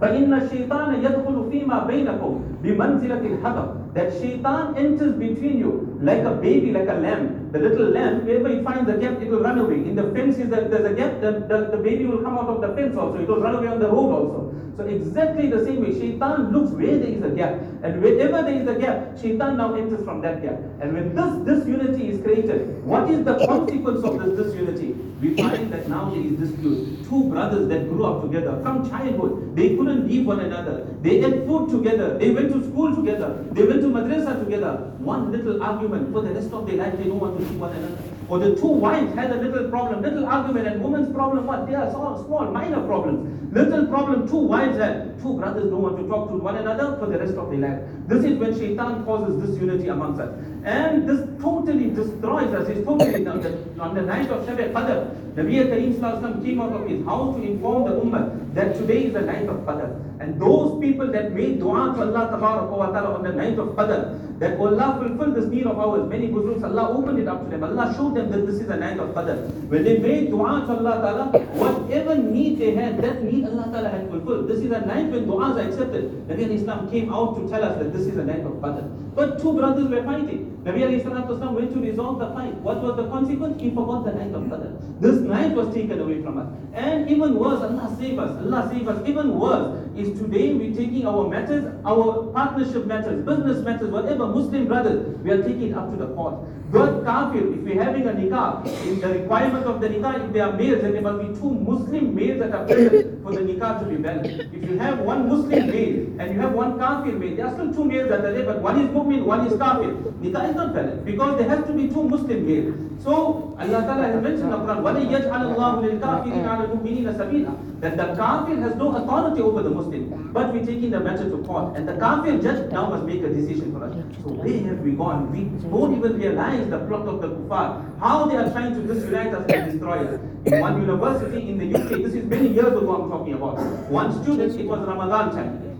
فإن 0.00 0.28
الشيطان 0.28 0.94
يدخل 1.00 1.45
فِيمَا 1.55 1.87
بَيْنَكُمْ 1.87 2.31
بِمَنْزِلَةِ 2.63 3.23
الْحَذَرِ 3.31 3.93
That 3.93 4.13
shaitan 4.19 4.77
enters 4.77 5.15
between 5.15 5.59
you 5.59 5.97
like 6.01 6.23
a 6.23 6.31
baby, 6.31 6.71
like 6.71 6.87
a 6.87 6.93
lamb. 6.93 7.51
The 7.51 7.59
little 7.59 7.89
lamb, 7.89 8.25
wherever 8.25 8.49
it 8.49 8.63
finds 8.63 8.89
a 8.89 8.97
gap, 8.97 9.21
it 9.21 9.29
will 9.29 9.41
run 9.41 9.59
away. 9.59 9.75
In 9.75 9.95
the 9.95 10.11
fence, 10.11 10.37
is 10.37 10.49
that 10.49 10.71
there's 10.71 10.85
a 10.85 10.93
gap, 10.93 11.21
the, 11.21 11.45
the, 11.47 11.75
the 11.75 11.83
baby 11.83 12.05
will 12.05 12.21
come 12.21 12.37
out 12.37 12.47
of 12.47 12.61
the 12.61 12.73
fence 12.75 12.95
also. 12.97 13.19
It 13.19 13.27
will 13.27 13.41
run 13.41 13.55
away 13.55 13.67
on 13.67 13.79
the 13.79 13.87
road 13.87 14.11
also. 14.11 14.51
So 14.77 14.85
exactly 14.85 15.47
the 15.47 15.63
same 15.65 15.81
way, 15.81 15.91
shaitan 15.91 16.51
looks 16.53 16.71
where 16.71 16.97
there 16.97 17.09
is 17.09 17.21
a 17.23 17.29
gap. 17.29 17.61
And 17.83 18.01
wherever 18.01 18.41
there 18.41 18.61
is 18.61 18.67
a 18.67 18.75
gap, 18.79 19.19
shaitan 19.19 19.57
now 19.57 19.75
enters 19.75 20.03
from 20.03 20.21
that 20.21 20.41
gap. 20.41 20.57
And 20.81 20.93
when 20.93 21.13
this 21.13 21.31
disunity 21.45 22.09
is 22.09 22.21
created, 22.23 22.83
what 22.83 23.11
is 23.11 23.23
the 23.25 23.45
consequence 23.45 24.03
of 24.03 24.17
this 24.19 24.45
disunity? 24.45 24.95
We 25.21 25.35
find 25.35 25.71
that 25.71 25.87
now 25.87 26.09
there 26.09 26.21
is 26.21 26.31
dispute. 26.39 27.05
Two 27.07 27.25
brothers 27.29 27.67
that 27.69 27.89
grew 27.89 28.05
up 28.05 28.23
together 28.23 28.59
from 28.63 28.89
childhood, 28.89 29.55
they 29.55 29.75
couldn't 29.75 30.07
leave 30.07 30.25
one 30.25 30.39
another. 30.39 30.87
They 31.01 31.23
ate 31.23 31.44
food 31.46 31.70
together. 31.70 32.18
They 32.18 32.30
went 32.30 32.52
to 32.52 32.62
school 32.68 32.94
together. 32.94 33.44
They 33.52 33.64
went 33.64 33.82
to 33.82 33.88
madrasa 33.88 34.44
together. 34.44 34.72
One 34.98 35.32
little 35.32 35.62
argument 35.62 36.12
for 36.12 36.22
the 36.22 36.32
rest 36.32 36.52
of 36.52 36.66
their 36.66 36.76
life, 36.76 36.98
they 36.98 37.04
don't 37.04 37.20
want 37.20 37.38
to 37.38 37.48
see 37.48 37.56
one 37.56 37.72
another. 37.72 38.15
Or 38.28 38.40
the 38.40 38.56
two 38.56 38.66
wives 38.66 39.14
had 39.14 39.30
a 39.30 39.36
little 39.36 39.70
problem, 39.70 40.02
little 40.02 40.26
argument, 40.26 40.66
and 40.66 40.82
woman's 40.82 41.14
problem 41.14 41.46
what? 41.46 41.66
They 41.66 41.74
are 41.74 41.90
small, 41.90 42.24
small, 42.24 42.50
minor 42.50 42.84
problems. 42.84 43.54
Little 43.54 43.86
problem 43.86 44.28
two 44.28 44.36
wives 44.36 44.76
had. 44.78 45.20
Two 45.22 45.38
brothers 45.38 45.70
don't 45.70 45.80
want 45.82 45.96
to 45.98 46.06
talk 46.08 46.28
to 46.30 46.36
one 46.36 46.56
another 46.56 46.96
for 46.98 47.06
the 47.06 47.18
rest 47.18 47.34
of 47.34 47.50
their 47.50 47.60
life. 47.60 47.80
This 48.08 48.24
is 48.24 48.38
when 48.38 48.58
shaitan 48.58 49.04
causes 49.04 49.48
disunity 49.48 49.88
amongst 49.88 50.20
us. 50.20 50.30
And 50.64 51.08
this 51.08 51.20
totally 51.40 51.90
destroys 51.90 52.52
us. 52.52 52.68
It's 52.68 52.84
totally 52.84 53.26
on 53.26 53.40
the, 53.40 53.80
on 53.80 53.94
the 53.94 54.02
night 54.02 54.28
of 54.30 54.44
Shab 54.46 54.58
Qadr. 54.72 55.26
Nabi 55.36 55.94
Sallallahu 55.94 56.44
came 56.44 56.60
out 56.60 56.72
of 56.72 56.88
his 56.88 57.04
house 57.04 57.36
to 57.36 57.42
inform 57.42 57.84
the 57.84 58.00
Ummah 58.00 58.54
that 58.54 58.74
today 58.74 59.04
is 59.04 59.12
the 59.12 59.20
night 59.20 59.48
of 59.48 59.56
Qadr. 59.68 60.02
And 60.18 60.40
those 60.40 60.80
people 60.80 61.12
that 61.12 61.32
made 61.32 61.60
dua 61.60 61.94
to 61.94 62.02
Allah 62.02 62.28
Ta'ala 62.30 63.14
on 63.14 63.22
the 63.22 63.32
night 63.32 63.58
of 63.58 63.68
Qadr, 63.76 64.38
that 64.38 64.58
Allah 64.58 64.98
fulfill 65.00 65.34
this 65.34 65.46
need 65.46 65.66
of 65.66 65.78
ours. 65.78 66.08
Many 66.08 66.28
Gurus, 66.28 66.62
Allah 66.62 66.90
opened 66.96 67.18
it 67.18 67.28
up 67.28 67.44
to 67.44 67.50
them. 67.50 67.64
Allah 67.64 67.94
showed 67.96 68.15
that 68.24 68.46
this 68.46 68.60
is 68.60 68.68
a 68.68 68.76
night 68.76 68.98
of 68.98 69.10
Qadr. 69.10 69.36
When 69.68 69.84
they 69.84 69.98
made 69.98 70.30
dua 70.30 70.64
to 70.66 70.72
Allah 70.72 70.94
Ta'ala, 71.04 71.38
whatever 71.54 72.14
need 72.16 72.58
they 72.58 72.74
had, 72.74 73.00
that 73.02 73.22
need 73.22 73.44
Allah 73.44 73.68
Ta'ala 73.70 73.88
had 73.90 74.08
fulfilled. 74.08 74.48
This 74.48 74.60
is 74.60 74.70
a 74.70 74.80
night 74.80 75.10
when 75.10 75.26
du'as 75.26 75.56
are 75.56 75.68
accepted. 75.68 76.10
Nabi 76.28 76.50
Islam 76.50 76.90
came 76.90 77.12
out 77.12 77.36
to 77.36 77.48
tell 77.48 77.62
us 77.62 77.78
that 77.78 77.92
this 77.92 78.06
is 78.06 78.16
a 78.16 78.24
night 78.24 78.40
of 78.40 78.52
Qadr. 78.54 78.88
But 79.14 79.40
two 79.40 79.52
brothers 79.52 79.88
were 79.88 80.02
fighting. 80.02 80.55
Nabi 80.66 80.98
Islam 80.98 81.54
went 81.54 81.72
to 81.72 81.80
resolve 81.80 82.18
the 82.18 82.26
fight. 82.34 82.52
What 82.54 82.82
was 82.82 82.96
the 82.96 83.06
consequence? 83.06 83.62
He 83.62 83.70
forgot 83.70 84.04
the 84.04 84.12
night 84.14 84.34
of 84.34 84.42
Qadr. 84.50 85.00
This 85.00 85.20
night 85.20 85.52
was 85.54 85.72
taken 85.72 86.00
away 86.00 86.20
from 86.22 86.38
us. 86.38 86.48
And 86.74 87.08
even 87.08 87.36
worse, 87.36 87.62
Allah 87.62 87.94
save 88.00 88.18
us. 88.18 88.30
Allah 88.44 88.68
save 88.72 88.88
us. 88.88 89.06
Even 89.06 89.38
worse 89.38 89.86
is 89.96 90.18
today 90.18 90.54
we're 90.54 90.74
taking 90.74 91.06
our 91.06 91.28
matters, 91.28 91.72
our 91.86 92.24
partnership 92.32 92.84
matters, 92.86 93.24
business 93.24 93.64
matters, 93.64 93.90
whatever, 93.90 94.26
Muslim 94.26 94.66
brothers, 94.66 95.16
we 95.22 95.30
are 95.30 95.42
taking 95.42 95.72
up 95.74 95.90
to 95.90 95.96
the 95.96 96.08
court. 96.14 96.34
But 96.70 97.04
kafir, 97.04 97.54
if 97.54 97.60
we're 97.60 97.82
having 97.82 98.08
a 98.08 98.12
nikah, 98.12 98.66
in 98.86 99.00
the 99.00 99.08
requirement 99.08 99.66
of 99.66 99.80
the 99.80 99.88
nikah, 99.88 100.26
if 100.26 100.32
there 100.32 100.46
are 100.46 100.52
males, 100.52 100.82
then 100.82 100.92
there 100.92 101.02
must 101.02 101.20
be 101.20 101.40
two 101.40 101.54
Muslim 101.54 102.14
males 102.14 102.40
that 102.40 102.52
are 102.52 102.66
present 102.66 103.22
for 103.22 103.32
the 103.32 103.40
nikah 103.40 103.78
to 103.78 103.84
be 103.86 103.96
valid. 103.96 104.50
If 104.52 104.68
you 104.68 104.78
have 104.78 104.98
one 104.98 105.28
Muslim 105.28 105.70
male 105.70 106.20
and 106.20 106.34
you 106.34 106.40
have 106.40 106.52
one 106.52 106.78
kafir 106.78 107.12
male, 107.12 107.36
there 107.36 107.46
are 107.46 107.54
still 107.54 107.72
two 107.72 107.84
males 107.84 108.08
that 108.08 108.24
are 108.24 108.32
there, 108.32 108.44
but 108.44 108.60
one 108.60 108.80
is 108.80 108.90
mu'min, 108.90 109.24
one 109.24 109.46
is 109.46 109.56
kafir. 109.58 109.94
Nikah 110.20 110.50
is 110.50 110.55
not 110.55 110.73
valid 110.73 111.05
because 111.05 111.37
there 111.37 111.49
has 111.49 111.65
to 111.67 111.73
be 111.73 111.87
two 111.87 112.03
Muslim 112.03 112.45
males. 112.45 113.03
So 113.03 113.55
Allah 113.59 113.81
Ta'ala 113.81 114.03
has 114.07 114.21
mentioned 114.21 114.43
in 114.43 114.49
the 114.51 114.57
Quran, 114.57 114.81
وَلَن 114.85 115.05
يَجْعَلَ 115.09 115.41
اللَّهُ 115.55 115.73
لِلْكَافِرِينَ 115.85 116.45
عَلَى 116.45 116.63
الْمُؤْمِنِينَ 116.69 117.17
سَبِيلًا 117.17 117.81
That 117.81 117.97
the 117.97 118.15
kafir 118.15 118.55
has 118.61 118.75
no 118.75 118.95
authority 118.95 119.41
over 119.41 119.63
the 119.63 119.69
Muslim. 119.69 120.31
But 120.33 120.53
we're 120.53 120.65
taking 120.65 120.91
the 120.91 120.99
matter 120.99 121.29
to 121.29 121.37
court. 121.43 121.75
And 121.75 121.87
the 121.87 121.95
kafir 121.97 122.37
judge 122.39 122.71
now 122.71 122.89
must 122.89 123.05
make 123.05 123.23
a 123.23 123.29
decision 123.29 123.71
for 123.73 123.83
us. 123.85 123.93
So 124.21 124.29
where 124.29 124.63
have 124.69 124.79
we 124.79 124.91
gone? 124.91 125.31
We 125.31 125.45
don't 125.67 125.97
even 125.97 126.19
realize 126.19 126.69
the 126.69 126.79
plot 126.85 127.07
of 127.07 127.21
the 127.21 127.29
kuffar. 127.29 127.99
How 127.99 128.25
they 128.25 128.37
are 128.37 128.51
trying 128.51 128.75
to 128.75 128.81
disunite 128.93 129.33
us 129.33 129.49
and 129.51 129.71
destroy 129.71 130.07
us. 130.07 130.19
In 130.45 130.59
one 130.59 130.81
university 130.81 131.49
in 131.49 131.57
the 131.57 131.79
UK, 131.79 131.89
this 132.03 132.13
is 132.13 132.25
many 132.25 132.49
years 132.49 132.67
ago 132.73 133.01
I'm 133.01 133.09
talking 133.09 133.33
about. 133.33 133.57
One 133.89 134.23
student, 134.23 134.59
it 134.59 134.67
was 134.67 134.79
Ramadan 134.87 135.31
time. 135.35 135.71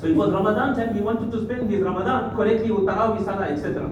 So 0.00 0.06
it 0.06 0.16
was 0.16 0.32
Ramadan 0.32 0.74
time, 0.76 0.94
he 0.94 1.00
wanted 1.00 1.30
to 1.30 1.44
spend 1.44 1.70
his 1.70 1.82
Ramadan 1.82 2.34
correctly 2.34 2.70
with 2.70 2.84
Tarawih, 2.84 3.24
Salah, 3.24 3.48
etc. 3.52 3.90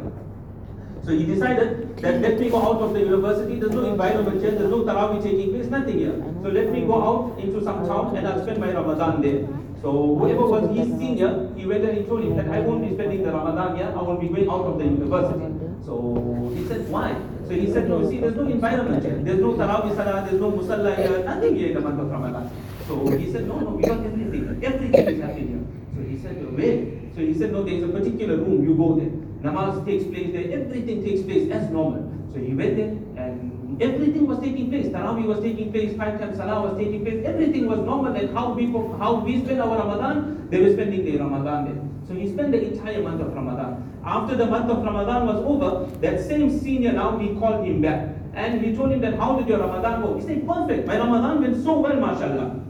So 1.04 1.12
he 1.12 1.24
decided 1.24 1.96
that 1.98 2.20
let 2.20 2.40
me 2.40 2.50
go 2.50 2.62
out 2.62 2.80
of 2.80 2.92
the 2.94 3.00
university, 3.00 3.60
there's 3.60 3.72
no 3.72 3.84
environment 3.84 4.40
here, 4.40 4.52
there's 4.52 4.70
no 4.70 4.84
Tarawih 4.84 5.22
taking 5.22 5.50
place, 5.52 5.66
nothing 5.66 5.98
here. 5.98 6.16
So 6.42 6.48
let 6.48 6.70
me 6.72 6.86
go 6.86 6.96
out 7.02 7.38
into 7.38 7.62
some 7.62 7.86
town 7.86 8.16
and 8.16 8.26
I'll 8.26 8.42
spend 8.42 8.58
my 8.60 8.72
Ramadan 8.72 9.20
there. 9.20 9.48
So 9.82 10.16
whoever 10.16 10.46
was 10.46 10.76
his 10.76 10.88
senior, 10.98 11.52
he 11.56 11.64
went 11.66 11.84
and 11.84 11.98
he 11.98 12.04
told 12.04 12.24
him 12.24 12.36
that 12.36 12.48
I 12.48 12.60
won't 12.60 12.88
be 12.88 12.94
spending 12.94 13.22
the 13.22 13.30
Ramadan 13.30 13.76
here, 13.76 13.92
I 13.94 14.02
won't 14.02 14.20
be 14.20 14.28
going 14.28 14.48
out 14.48 14.64
of 14.64 14.78
the 14.78 14.84
university. 14.84 15.44
So 15.84 16.52
he 16.56 16.66
said, 16.66 16.88
why? 16.88 17.16
So 17.46 17.54
he 17.54 17.70
said, 17.72 17.88
no, 17.88 18.08
see, 18.08 18.18
there's 18.18 18.34
no 18.34 18.42
environment 18.42 19.04
here. 19.04 19.16
There's 19.16 19.40
no 19.40 19.52
Tarawih 19.52 19.94
Salah, 19.94 20.26
there's 20.28 20.40
no 20.40 20.52
Musalla 20.52 20.96
here, 20.96 21.22
nothing 21.24 21.56
here 21.56 21.68
in 21.68 21.74
the 21.74 21.80
month 21.80 22.00
of 22.00 22.10
Ramadan. 22.10 22.50
So 22.86 23.08
he 23.16 23.30
said, 23.30 23.46
no, 23.46 23.60
no, 23.60 23.70
we 23.70 23.84
got 23.84 24.04
everything. 24.04 24.60
Everything 24.62 25.06
is 25.14 25.20
happening 25.20 25.48
here. 25.48 25.64
So 25.94 26.02
he 26.10 26.18
said, 26.18 26.36
where? 26.56 27.07
So 27.18 27.26
he 27.26 27.34
said, 27.34 27.50
no, 27.50 27.64
there's 27.64 27.82
a 27.82 27.88
particular 27.88 28.36
room, 28.36 28.62
you 28.62 28.76
go 28.76 28.94
there. 28.94 29.10
Namaz 29.42 29.84
takes 29.84 30.04
place 30.04 30.30
there, 30.30 30.52
everything 30.56 31.02
takes 31.02 31.22
place 31.22 31.50
as 31.50 31.68
normal. 31.68 32.06
So 32.32 32.38
he 32.38 32.54
went 32.54 32.76
there 32.76 32.94
and 33.18 33.82
everything 33.82 34.28
was 34.28 34.38
taking 34.38 34.70
place. 34.70 34.86
Tarawih 34.86 35.26
was 35.26 35.40
taking 35.40 35.72
place, 35.72 35.96
five 35.96 36.20
times 36.20 36.36
Salah 36.36 36.60
was 36.62 36.78
taking 36.78 37.02
place, 37.04 37.26
everything 37.26 37.66
was 37.66 37.80
normal 37.80 38.12
like 38.12 38.32
how 38.32 38.52
we, 38.52 38.66
how 39.02 39.16
we 39.16 39.42
spend 39.42 39.60
our 39.60 39.78
Ramadan, 39.78 40.46
they 40.48 40.62
were 40.62 40.72
spending 40.72 41.04
their 41.04 41.18
Ramadan 41.18 41.64
there. 41.64 41.82
So 42.06 42.14
he 42.14 42.32
spent 42.32 42.52
the 42.52 42.62
entire 42.62 43.02
month 43.02 43.20
of 43.20 43.34
Ramadan. 43.34 44.00
After 44.04 44.36
the 44.36 44.46
month 44.46 44.70
of 44.70 44.84
Ramadan 44.84 45.26
was 45.26 45.38
over, 45.38 45.90
that 45.98 46.20
same 46.20 46.56
senior 46.56 46.92
now, 46.92 47.16
we 47.16 47.34
called 47.40 47.66
him 47.66 47.82
back. 47.82 48.14
And 48.34 48.62
we 48.62 48.76
told 48.76 48.92
him 48.92 49.00
that, 49.00 49.14
how 49.14 49.36
did 49.36 49.48
your 49.48 49.58
Ramadan 49.58 50.02
go? 50.02 50.14
He 50.14 50.22
said, 50.22 50.46
perfect. 50.46 50.86
My 50.86 50.96
Ramadan 50.98 51.40
went 51.40 51.64
so 51.64 51.80
well, 51.80 51.96
mashallah. 51.96 52.60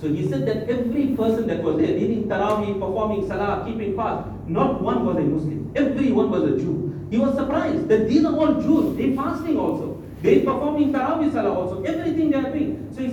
So 0.00 0.08
he 0.08 0.28
said 0.28 0.46
that 0.46 0.68
every 0.70 1.08
person 1.16 1.48
that 1.48 1.62
was 1.62 1.76
there, 1.78 1.88
leading 1.88 2.28
Taraweeh, 2.28 2.78
performing 2.78 3.26
Salah, 3.26 3.64
keeping 3.66 3.96
fast, 3.96 4.28
not 4.46 4.80
one 4.80 5.04
was 5.04 5.16
a 5.16 5.22
Muslim. 5.22 5.72
Everyone 5.74 6.30
was 6.30 6.42
a 6.44 6.56
Jew. 6.56 7.06
He 7.10 7.18
was 7.18 7.34
surprised 7.34 7.88
that 7.88 8.08
these 8.08 8.24
are 8.24 8.34
all 8.34 8.60
Jews. 8.60 8.96
They 8.96 9.16
fasting 9.16 9.58
also. 9.58 10.00
They 10.22 10.42
are 10.42 10.44
performing 10.44 10.92
Taraweeh 10.92 11.32
Salah 11.32 11.52
also. 11.52 11.82
Everything 11.82 12.30
they 12.30 12.36
are 12.36 12.50
doing. 12.50 12.92
So 12.94 13.02
he 13.02 13.10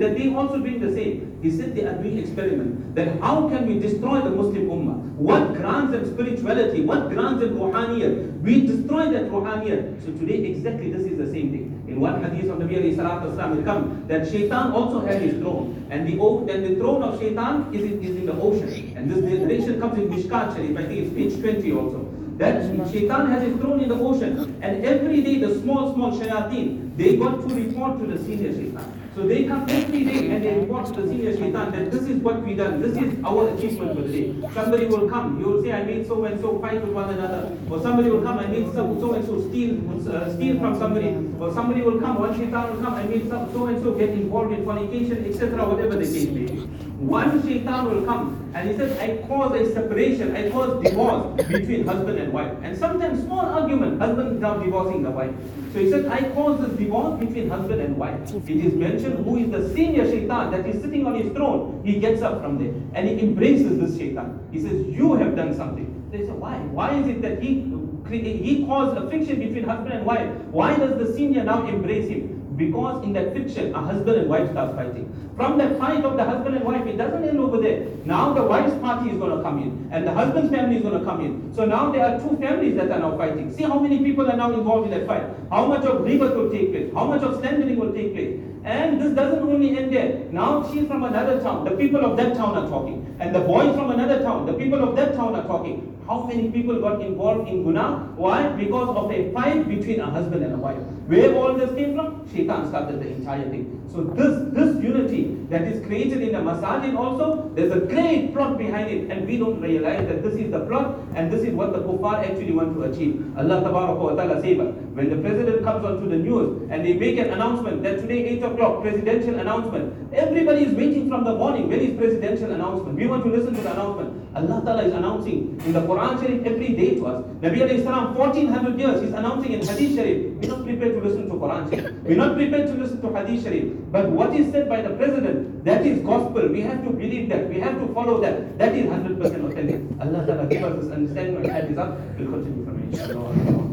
that 0.00 0.16
they 0.16 0.32
also 0.34 0.58
doing 0.58 0.80
the 0.80 0.92
same? 0.92 1.38
He 1.42 1.50
said 1.50 1.74
they 1.74 1.84
are 1.84 1.94
doing 2.02 2.18
experiment. 2.18 2.94
That 2.94 3.20
how 3.20 3.48
can 3.48 3.66
we 3.66 3.78
destroy 3.78 4.20
the 4.20 4.30
Muslim 4.30 4.66
Ummah? 4.68 4.96
What 5.14 5.54
grants 5.54 5.92
them 5.92 6.06
spirituality? 6.12 6.82
What 6.82 7.10
grants 7.10 7.40
them 7.40 7.54
ruhaniyat? 7.54 8.40
We 8.42 8.66
destroy 8.66 9.10
that 9.12 9.30
ruhaniyat. 9.30 10.04
So 10.04 10.12
today 10.12 10.44
exactly 10.50 10.92
this 10.92 11.06
is 11.06 11.18
the 11.18 11.26
same 11.26 11.50
thing. 11.52 11.84
In 11.88 12.00
one 12.00 12.22
hadith 12.22 12.50
of 12.50 12.58
Nabi 12.58 12.76
alayhi 12.78 12.96
salatu 12.96 13.34
wasalam, 13.34 13.58
it 13.60 13.64
comes 13.64 14.08
that 14.08 14.28
shaitan 14.30 14.72
also 14.72 15.00
has 15.06 15.20
his 15.22 15.40
throne. 15.40 15.86
And 15.90 16.06
the, 16.06 16.12
and 16.52 16.64
the 16.64 16.74
throne 16.76 17.02
of 17.02 17.18
shaitan 17.20 17.74
is 17.74 17.82
in, 17.82 18.02
is 18.02 18.16
in 18.16 18.26
the 18.26 18.34
ocean. 18.34 18.96
And 18.96 19.10
this 19.10 19.18
narration 19.18 19.80
comes 19.80 19.98
in 19.98 20.08
Mishkat 20.08 20.54
Sharif, 20.56 20.76
I 20.76 20.86
think 20.86 21.06
it's 21.06 21.14
page 21.14 21.40
20 21.40 21.72
also. 21.72 22.08
That 22.38 22.62
shaitan 22.92 23.30
has 23.32 23.42
his 23.42 23.56
throne 23.58 23.80
in 23.80 23.88
the 23.88 23.96
ocean. 23.96 24.58
And 24.62 24.84
every 24.84 25.22
day 25.22 25.38
the 25.38 25.60
small, 25.60 25.92
small 25.94 26.12
shayateen, 26.12 26.96
they 26.96 27.16
got 27.16 27.48
to 27.48 27.54
report 27.54 27.98
to 27.98 28.06
the 28.06 28.18
senior 28.24 28.52
shaitan. 28.52 29.07
So 29.14 29.26
they 29.26 29.44
come 29.44 29.68
every 29.68 30.04
day 30.04 30.30
and 30.30 30.44
they 30.44 30.54
report 30.58 30.86
to 30.94 31.02
the 31.02 31.08
senior 31.08 31.36
shaitan 31.36 31.72
that 31.72 31.90
this 31.90 32.02
is 32.02 32.22
what 32.22 32.42
we 32.44 32.54
done, 32.54 32.80
this 32.80 32.96
is 32.96 33.18
our 33.24 33.48
achievement 33.48 33.96
for 33.96 34.02
the 34.02 34.12
day. 34.12 34.48
Somebody 34.54 34.86
will 34.86 35.08
come, 35.08 35.40
you 35.40 35.46
will 35.46 35.62
say, 35.62 35.72
I 35.72 35.82
made 35.84 36.06
so 36.06 36.24
and 36.24 36.40
so 36.40 36.60
fight 36.60 36.80
with 36.80 36.92
one 36.92 37.10
another. 37.10 37.56
Or 37.68 37.82
somebody 37.82 38.10
will 38.10 38.22
come, 38.22 38.38
I 38.38 38.46
made 38.46 38.72
so, 38.72 38.84
and 39.14 39.26
so 39.26 39.48
steal, 39.48 40.08
uh, 40.08 40.32
steal 40.34 40.58
from 40.60 40.78
somebody. 40.78 41.08
Or 41.40 41.52
somebody 41.52 41.82
will 41.82 42.00
come, 42.00 42.20
one 42.20 42.36
shaitan 42.38 42.70
will 42.70 42.82
come, 42.82 42.94
I 42.94 43.02
made 43.04 43.28
so, 43.28 43.48
so 43.52 43.66
and 43.66 43.82
so 43.82 43.94
get 43.94 44.10
involved 44.10 44.52
in 44.52 44.64
fornication, 44.64 45.24
etc., 45.24 45.68
whatever 45.68 45.96
the 45.96 46.04
case 46.04 46.26
may 46.26 46.46
be. 46.46 46.87
One 46.98 47.40
shaitan 47.46 47.84
will 47.84 48.02
come 48.04 48.50
and 48.54 48.68
he 48.68 48.76
says, 48.76 48.98
I 48.98 49.24
cause 49.28 49.54
a 49.54 49.72
separation, 49.72 50.34
I 50.34 50.50
cause 50.50 50.82
divorce 50.82 51.36
between 51.46 51.86
husband 51.86 52.18
and 52.18 52.32
wife. 52.32 52.52
And 52.64 52.76
sometimes 52.76 53.22
small 53.22 53.38
argument, 53.46 54.00
husband 54.00 54.40
now 54.40 54.54
divorcing 54.58 55.04
the 55.04 55.10
wife. 55.12 55.30
So 55.72 55.78
he 55.78 55.90
said, 55.90 56.06
I 56.06 56.28
cause 56.30 56.60
this 56.60 56.76
divorce 56.76 57.20
between 57.20 57.48
husband 57.50 57.82
and 57.82 57.96
wife. 57.96 58.18
It 58.34 58.64
is 58.64 58.74
mentioned 58.74 59.24
who 59.24 59.36
is 59.36 59.50
the 59.52 59.72
senior 59.72 60.06
shaitan 60.06 60.50
that 60.50 60.66
is 60.66 60.82
sitting 60.82 61.06
on 61.06 61.14
his 61.14 61.32
throne. 61.34 61.82
He 61.84 62.00
gets 62.00 62.20
up 62.20 62.42
from 62.42 62.58
there 62.58 62.74
and 62.94 63.08
he 63.08 63.20
embraces 63.20 63.78
this 63.78 63.96
shaitan. 63.96 64.40
He 64.50 64.60
says, 64.60 64.84
You 64.88 65.14
have 65.14 65.36
done 65.36 65.54
something. 65.54 66.08
They 66.10 66.26
say, 66.26 66.32
Why? 66.32 66.56
Why 66.58 66.98
is 66.98 67.06
it 67.06 67.22
that 67.22 67.40
he 67.40 67.72
he 68.10 68.64
caused 68.66 68.96
a 68.96 69.08
friction 69.08 69.38
between 69.38 69.64
husband 69.64 69.92
and 69.92 70.06
wife? 70.06 70.30
Why 70.50 70.76
does 70.76 70.98
the 70.98 71.14
senior 71.14 71.44
now 71.44 71.66
embrace 71.66 72.08
him? 72.08 72.37
Because 72.58 73.04
in 73.04 73.12
that 73.12 73.32
fiction, 73.32 73.74
a 73.74 73.80
husband 73.80 74.18
and 74.18 74.28
wife 74.28 74.50
start 74.50 74.74
fighting. 74.74 75.06
From 75.36 75.56
that 75.58 75.78
fight 75.78 76.04
of 76.04 76.16
the 76.16 76.24
husband 76.24 76.56
and 76.56 76.64
wife, 76.64 76.84
it 76.86 76.96
doesn't 76.98 77.24
end 77.24 77.38
over 77.38 77.60
there. 77.60 77.86
Now 78.04 78.34
the 78.34 78.42
wife's 78.42 78.76
party 78.78 79.10
is 79.10 79.16
going 79.16 79.36
to 79.36 79.42
come 79.42 79.62
in, 79.62 79.88
and 79.92 80.04
the 80.04 80.12
husband's 80.12 80.50
family 80.50 80.78
is 80.78 80.82
going 80.82 80.98
to 80.98 81.04
come 81.04 81.24
in. 81.24 81.54
So 81.54 81.64
now 81.64 81.92
there 81.92 82.04
are 82.04 82.18
two 82.18 82.36
families 82.38 82.74
that 82.74 82.90
are 82.90 82.98
now 82.98 83.16
fighting. 83.16 83.54
See 83.56 83.62
how 83.62 83.78
many 83.78 83.98
people 84.00 84.28
are 84.28 84.36
now 84.36 84.52
involved 84.52 84.90
in 84.90 84.98
that 84.98 85.06
fight. 85.06 85.22
How 85.50 85.66
much 85.66 85.84
of 85.84 86.02
riba 86.02 86.34
will 86.34 86.50
take 86.50 86.72
place? 86.72 86.92
How 86.92 87.06
much 87.06 87.22
of 87.22 87.38
slandering 87.38 87.78
will 87.78 87.92
take 87.92 88.12
place? 88.14 88.40
And 88.64 89.00
this 89.00 89.14
doesn't 89.14 89.40
only 89.40 89.78
end 89.78 89.92
there. 89.92 90.26
Now 90.32 90.68
she's 90.72 90.88
from 90.88 91.04
another 91.04 91.40
town. 91.40 91.64
The 91.64 91.76
people 91.76 92.04
of 92.04 92.16
that 92.16 92.34
town 92.34 92.56
are 92.56 92.68
talking. 92.68 93.16
And 93.20 93.32
the 93.32 93.40
boys 93.40 93.74
from 93.76 93.92
another 93.92 94.20
town. 94.20 94.46
The 94.46 94.54
people 94.54 94.82
of 94.82 94.96
that 94.96 95.14
town 95.14 95.36
are 95.36 95.46
talking. 95.46 95.94
How 96.08 96.24
many 96.24 96.50
people 96.50 96.80
got 96.80 97.02
involved 97.02 97.50
in 97.50 97.64
guna? 97.64 98.14
Why? 98.16 98.48
Because 98.48 98.88
of 98.96 99.10
a 99.10 99.30
fight 99.32 99.68
between 99.68 100.00
a 100.00 100.10
husband 100.10 100.42
and 100.42 100.54
a 100.54 100.56
wife. 100.56 100.80
Where 101.06 101.34
all 101.36 101.52
this 101.52 101.70
came 101.74 101.96
from? 101.96 102.26
Shaitan 102.32 102.68
started 102.68 103.00
the 103.02 103.08
entire 103.08 103.48
thing. 103.50 103.66
So 103.92 104.04
this 104.18 104.32
this 104.54 104.82
unity 104.82 105.36
that 105.50 105.62
is 105.62 105.84
created 105.84 106.22
in 106.22 106.32
the 106.32 106.38
masajid 106.38 106.96
also, 106.96 107.50
there's 107.54 107.72
a 107.72 107.80
great 107.80 108.32
plot 108.32 108.56
behind 108.56 108.90
it, 108.90 109.10
and 109.10 109.26
we 109.26 109.36
don't 109.36 109.60
realize 109.60 110.06
that 110.08 110.22
this 110.22 110.34
is 110.34 110.50
the 110.50 110.60
plot 110.60 110.98
and 111.14 111.30
this 111.30 111.42
is 111.42 111.54
what 111.54 111.72
the 111.72 111.80
kuffar 111.80 112.14
actually 112.24 112.52
want 112.52 112.74
to 112.74 112.84
achieve. 112.84 113.14
Allah 113.36 113.60
wa 113.70 114.14
ta'ala 114.14 114.40
save 114.40 114.60
us. 114.60 114.74
When 114.94 115.10
the 115.10 115.16
president 115.16 115.62
comes 115.62 115.84
onto 115.84 116.08
the 116.08 116.16
news 116.16 116.70
and 116.70 116.84
they 116.84 116.94
make 116.94 117.18
an 117.18 117.30
announcement 117.32 117.82
that 117.82 118.00
today 118.00 118.24
8 118.38 118.42
o'clock 118.44 118.82
presidential 118.82 119.38
announcement, 119.38 120.14
everybody 120.14 120.64
is 120.64 120.74
waiting 120.74 121.08
from 121.08 121.24
the 121.24 121.34
morning. 121.34 121.68
When 121.68 121.80
is 121.80 121.96
presidential 121.98 122.52
announcement? 122.52 122.96
We 122.96 123.06
want 123.06 123.24
to 123.24 123.30
listen 123.30 123.54
to 123.54 123.60
the 123.60 123.72
announcement. 123.72 124.27
Allah 124.34 124.60
Ta'ala 124.64 124.82
is 124.84 124.92
announcing 124.92 125.60
in 125.64 125.72
the 125.72 125.80
Quran 125.80 126.20
Sharif 126.20 126.44
every 126.44 126.68
day 126.76 126.94
to 126.96 127.06
us. 127.06 127.24
Nabi 127.40 127.58
alayhi 127.64 127.82
salam 127.82 128.14
1400 128.14 128.78
years 128.78 129.00
he's 129.02 129.12
announcing 129.12 129.52
in 129.52 129.60
Hadith 129.66 129.94
Sharif. 129.96 130.18
We're 130.36 130.50
not 130.52 130.64
prepared 130.64 130.92
to 130.94 131.00
listen 131.00 131.28
to 131.28 131.34
Quran 131.34 131.70
Sharif. 131.70 131.92
We're 132.04 132.16
not 132.16 132.36
prepared 132.36 132.66
to 132.68 132.74
listen 132.74 133.00
to 133.00 133.08
Hadith 133.16 133.42
Sharif. 133.44 133.72
But 133.90 134.10
what 134.10 134.34
is 134.34 134.52
said 134.52 134.68
by 134.68 134.82
the 134.82 134.90
president, 134.90 135.64
that 135.64 135.86
is 135.86 136.00
gospel. 136.04 136.48
We 136.48 136.60
have 136.60 136.84
to 136.84 136.90
believe 136.90 137.28
that. 137.30 137.48
We 137.48 137.58
have 137.60 137.78
to 137.80 137.88
follow 137.94 138.20
that. 138.20 138.58
That 138.58 138.74
is 138.74 138.86
100% 138.86 139.18
authentic. 139.48 139.80
Allah 140.00 140.26
Ta'ala 140.26 140.46
give 140.46 140.62
us 140.62 140.84
this 140.84 140.92
understanding 140.92 141.36
and 141.36 141.46
have 141.46 141.68
this 141.68 141.78
up. 141.78 141.98
We'll 142.18 142.30
continue 142.30 142.64
from 142.64 142.82
inshallah. 142.84 143.68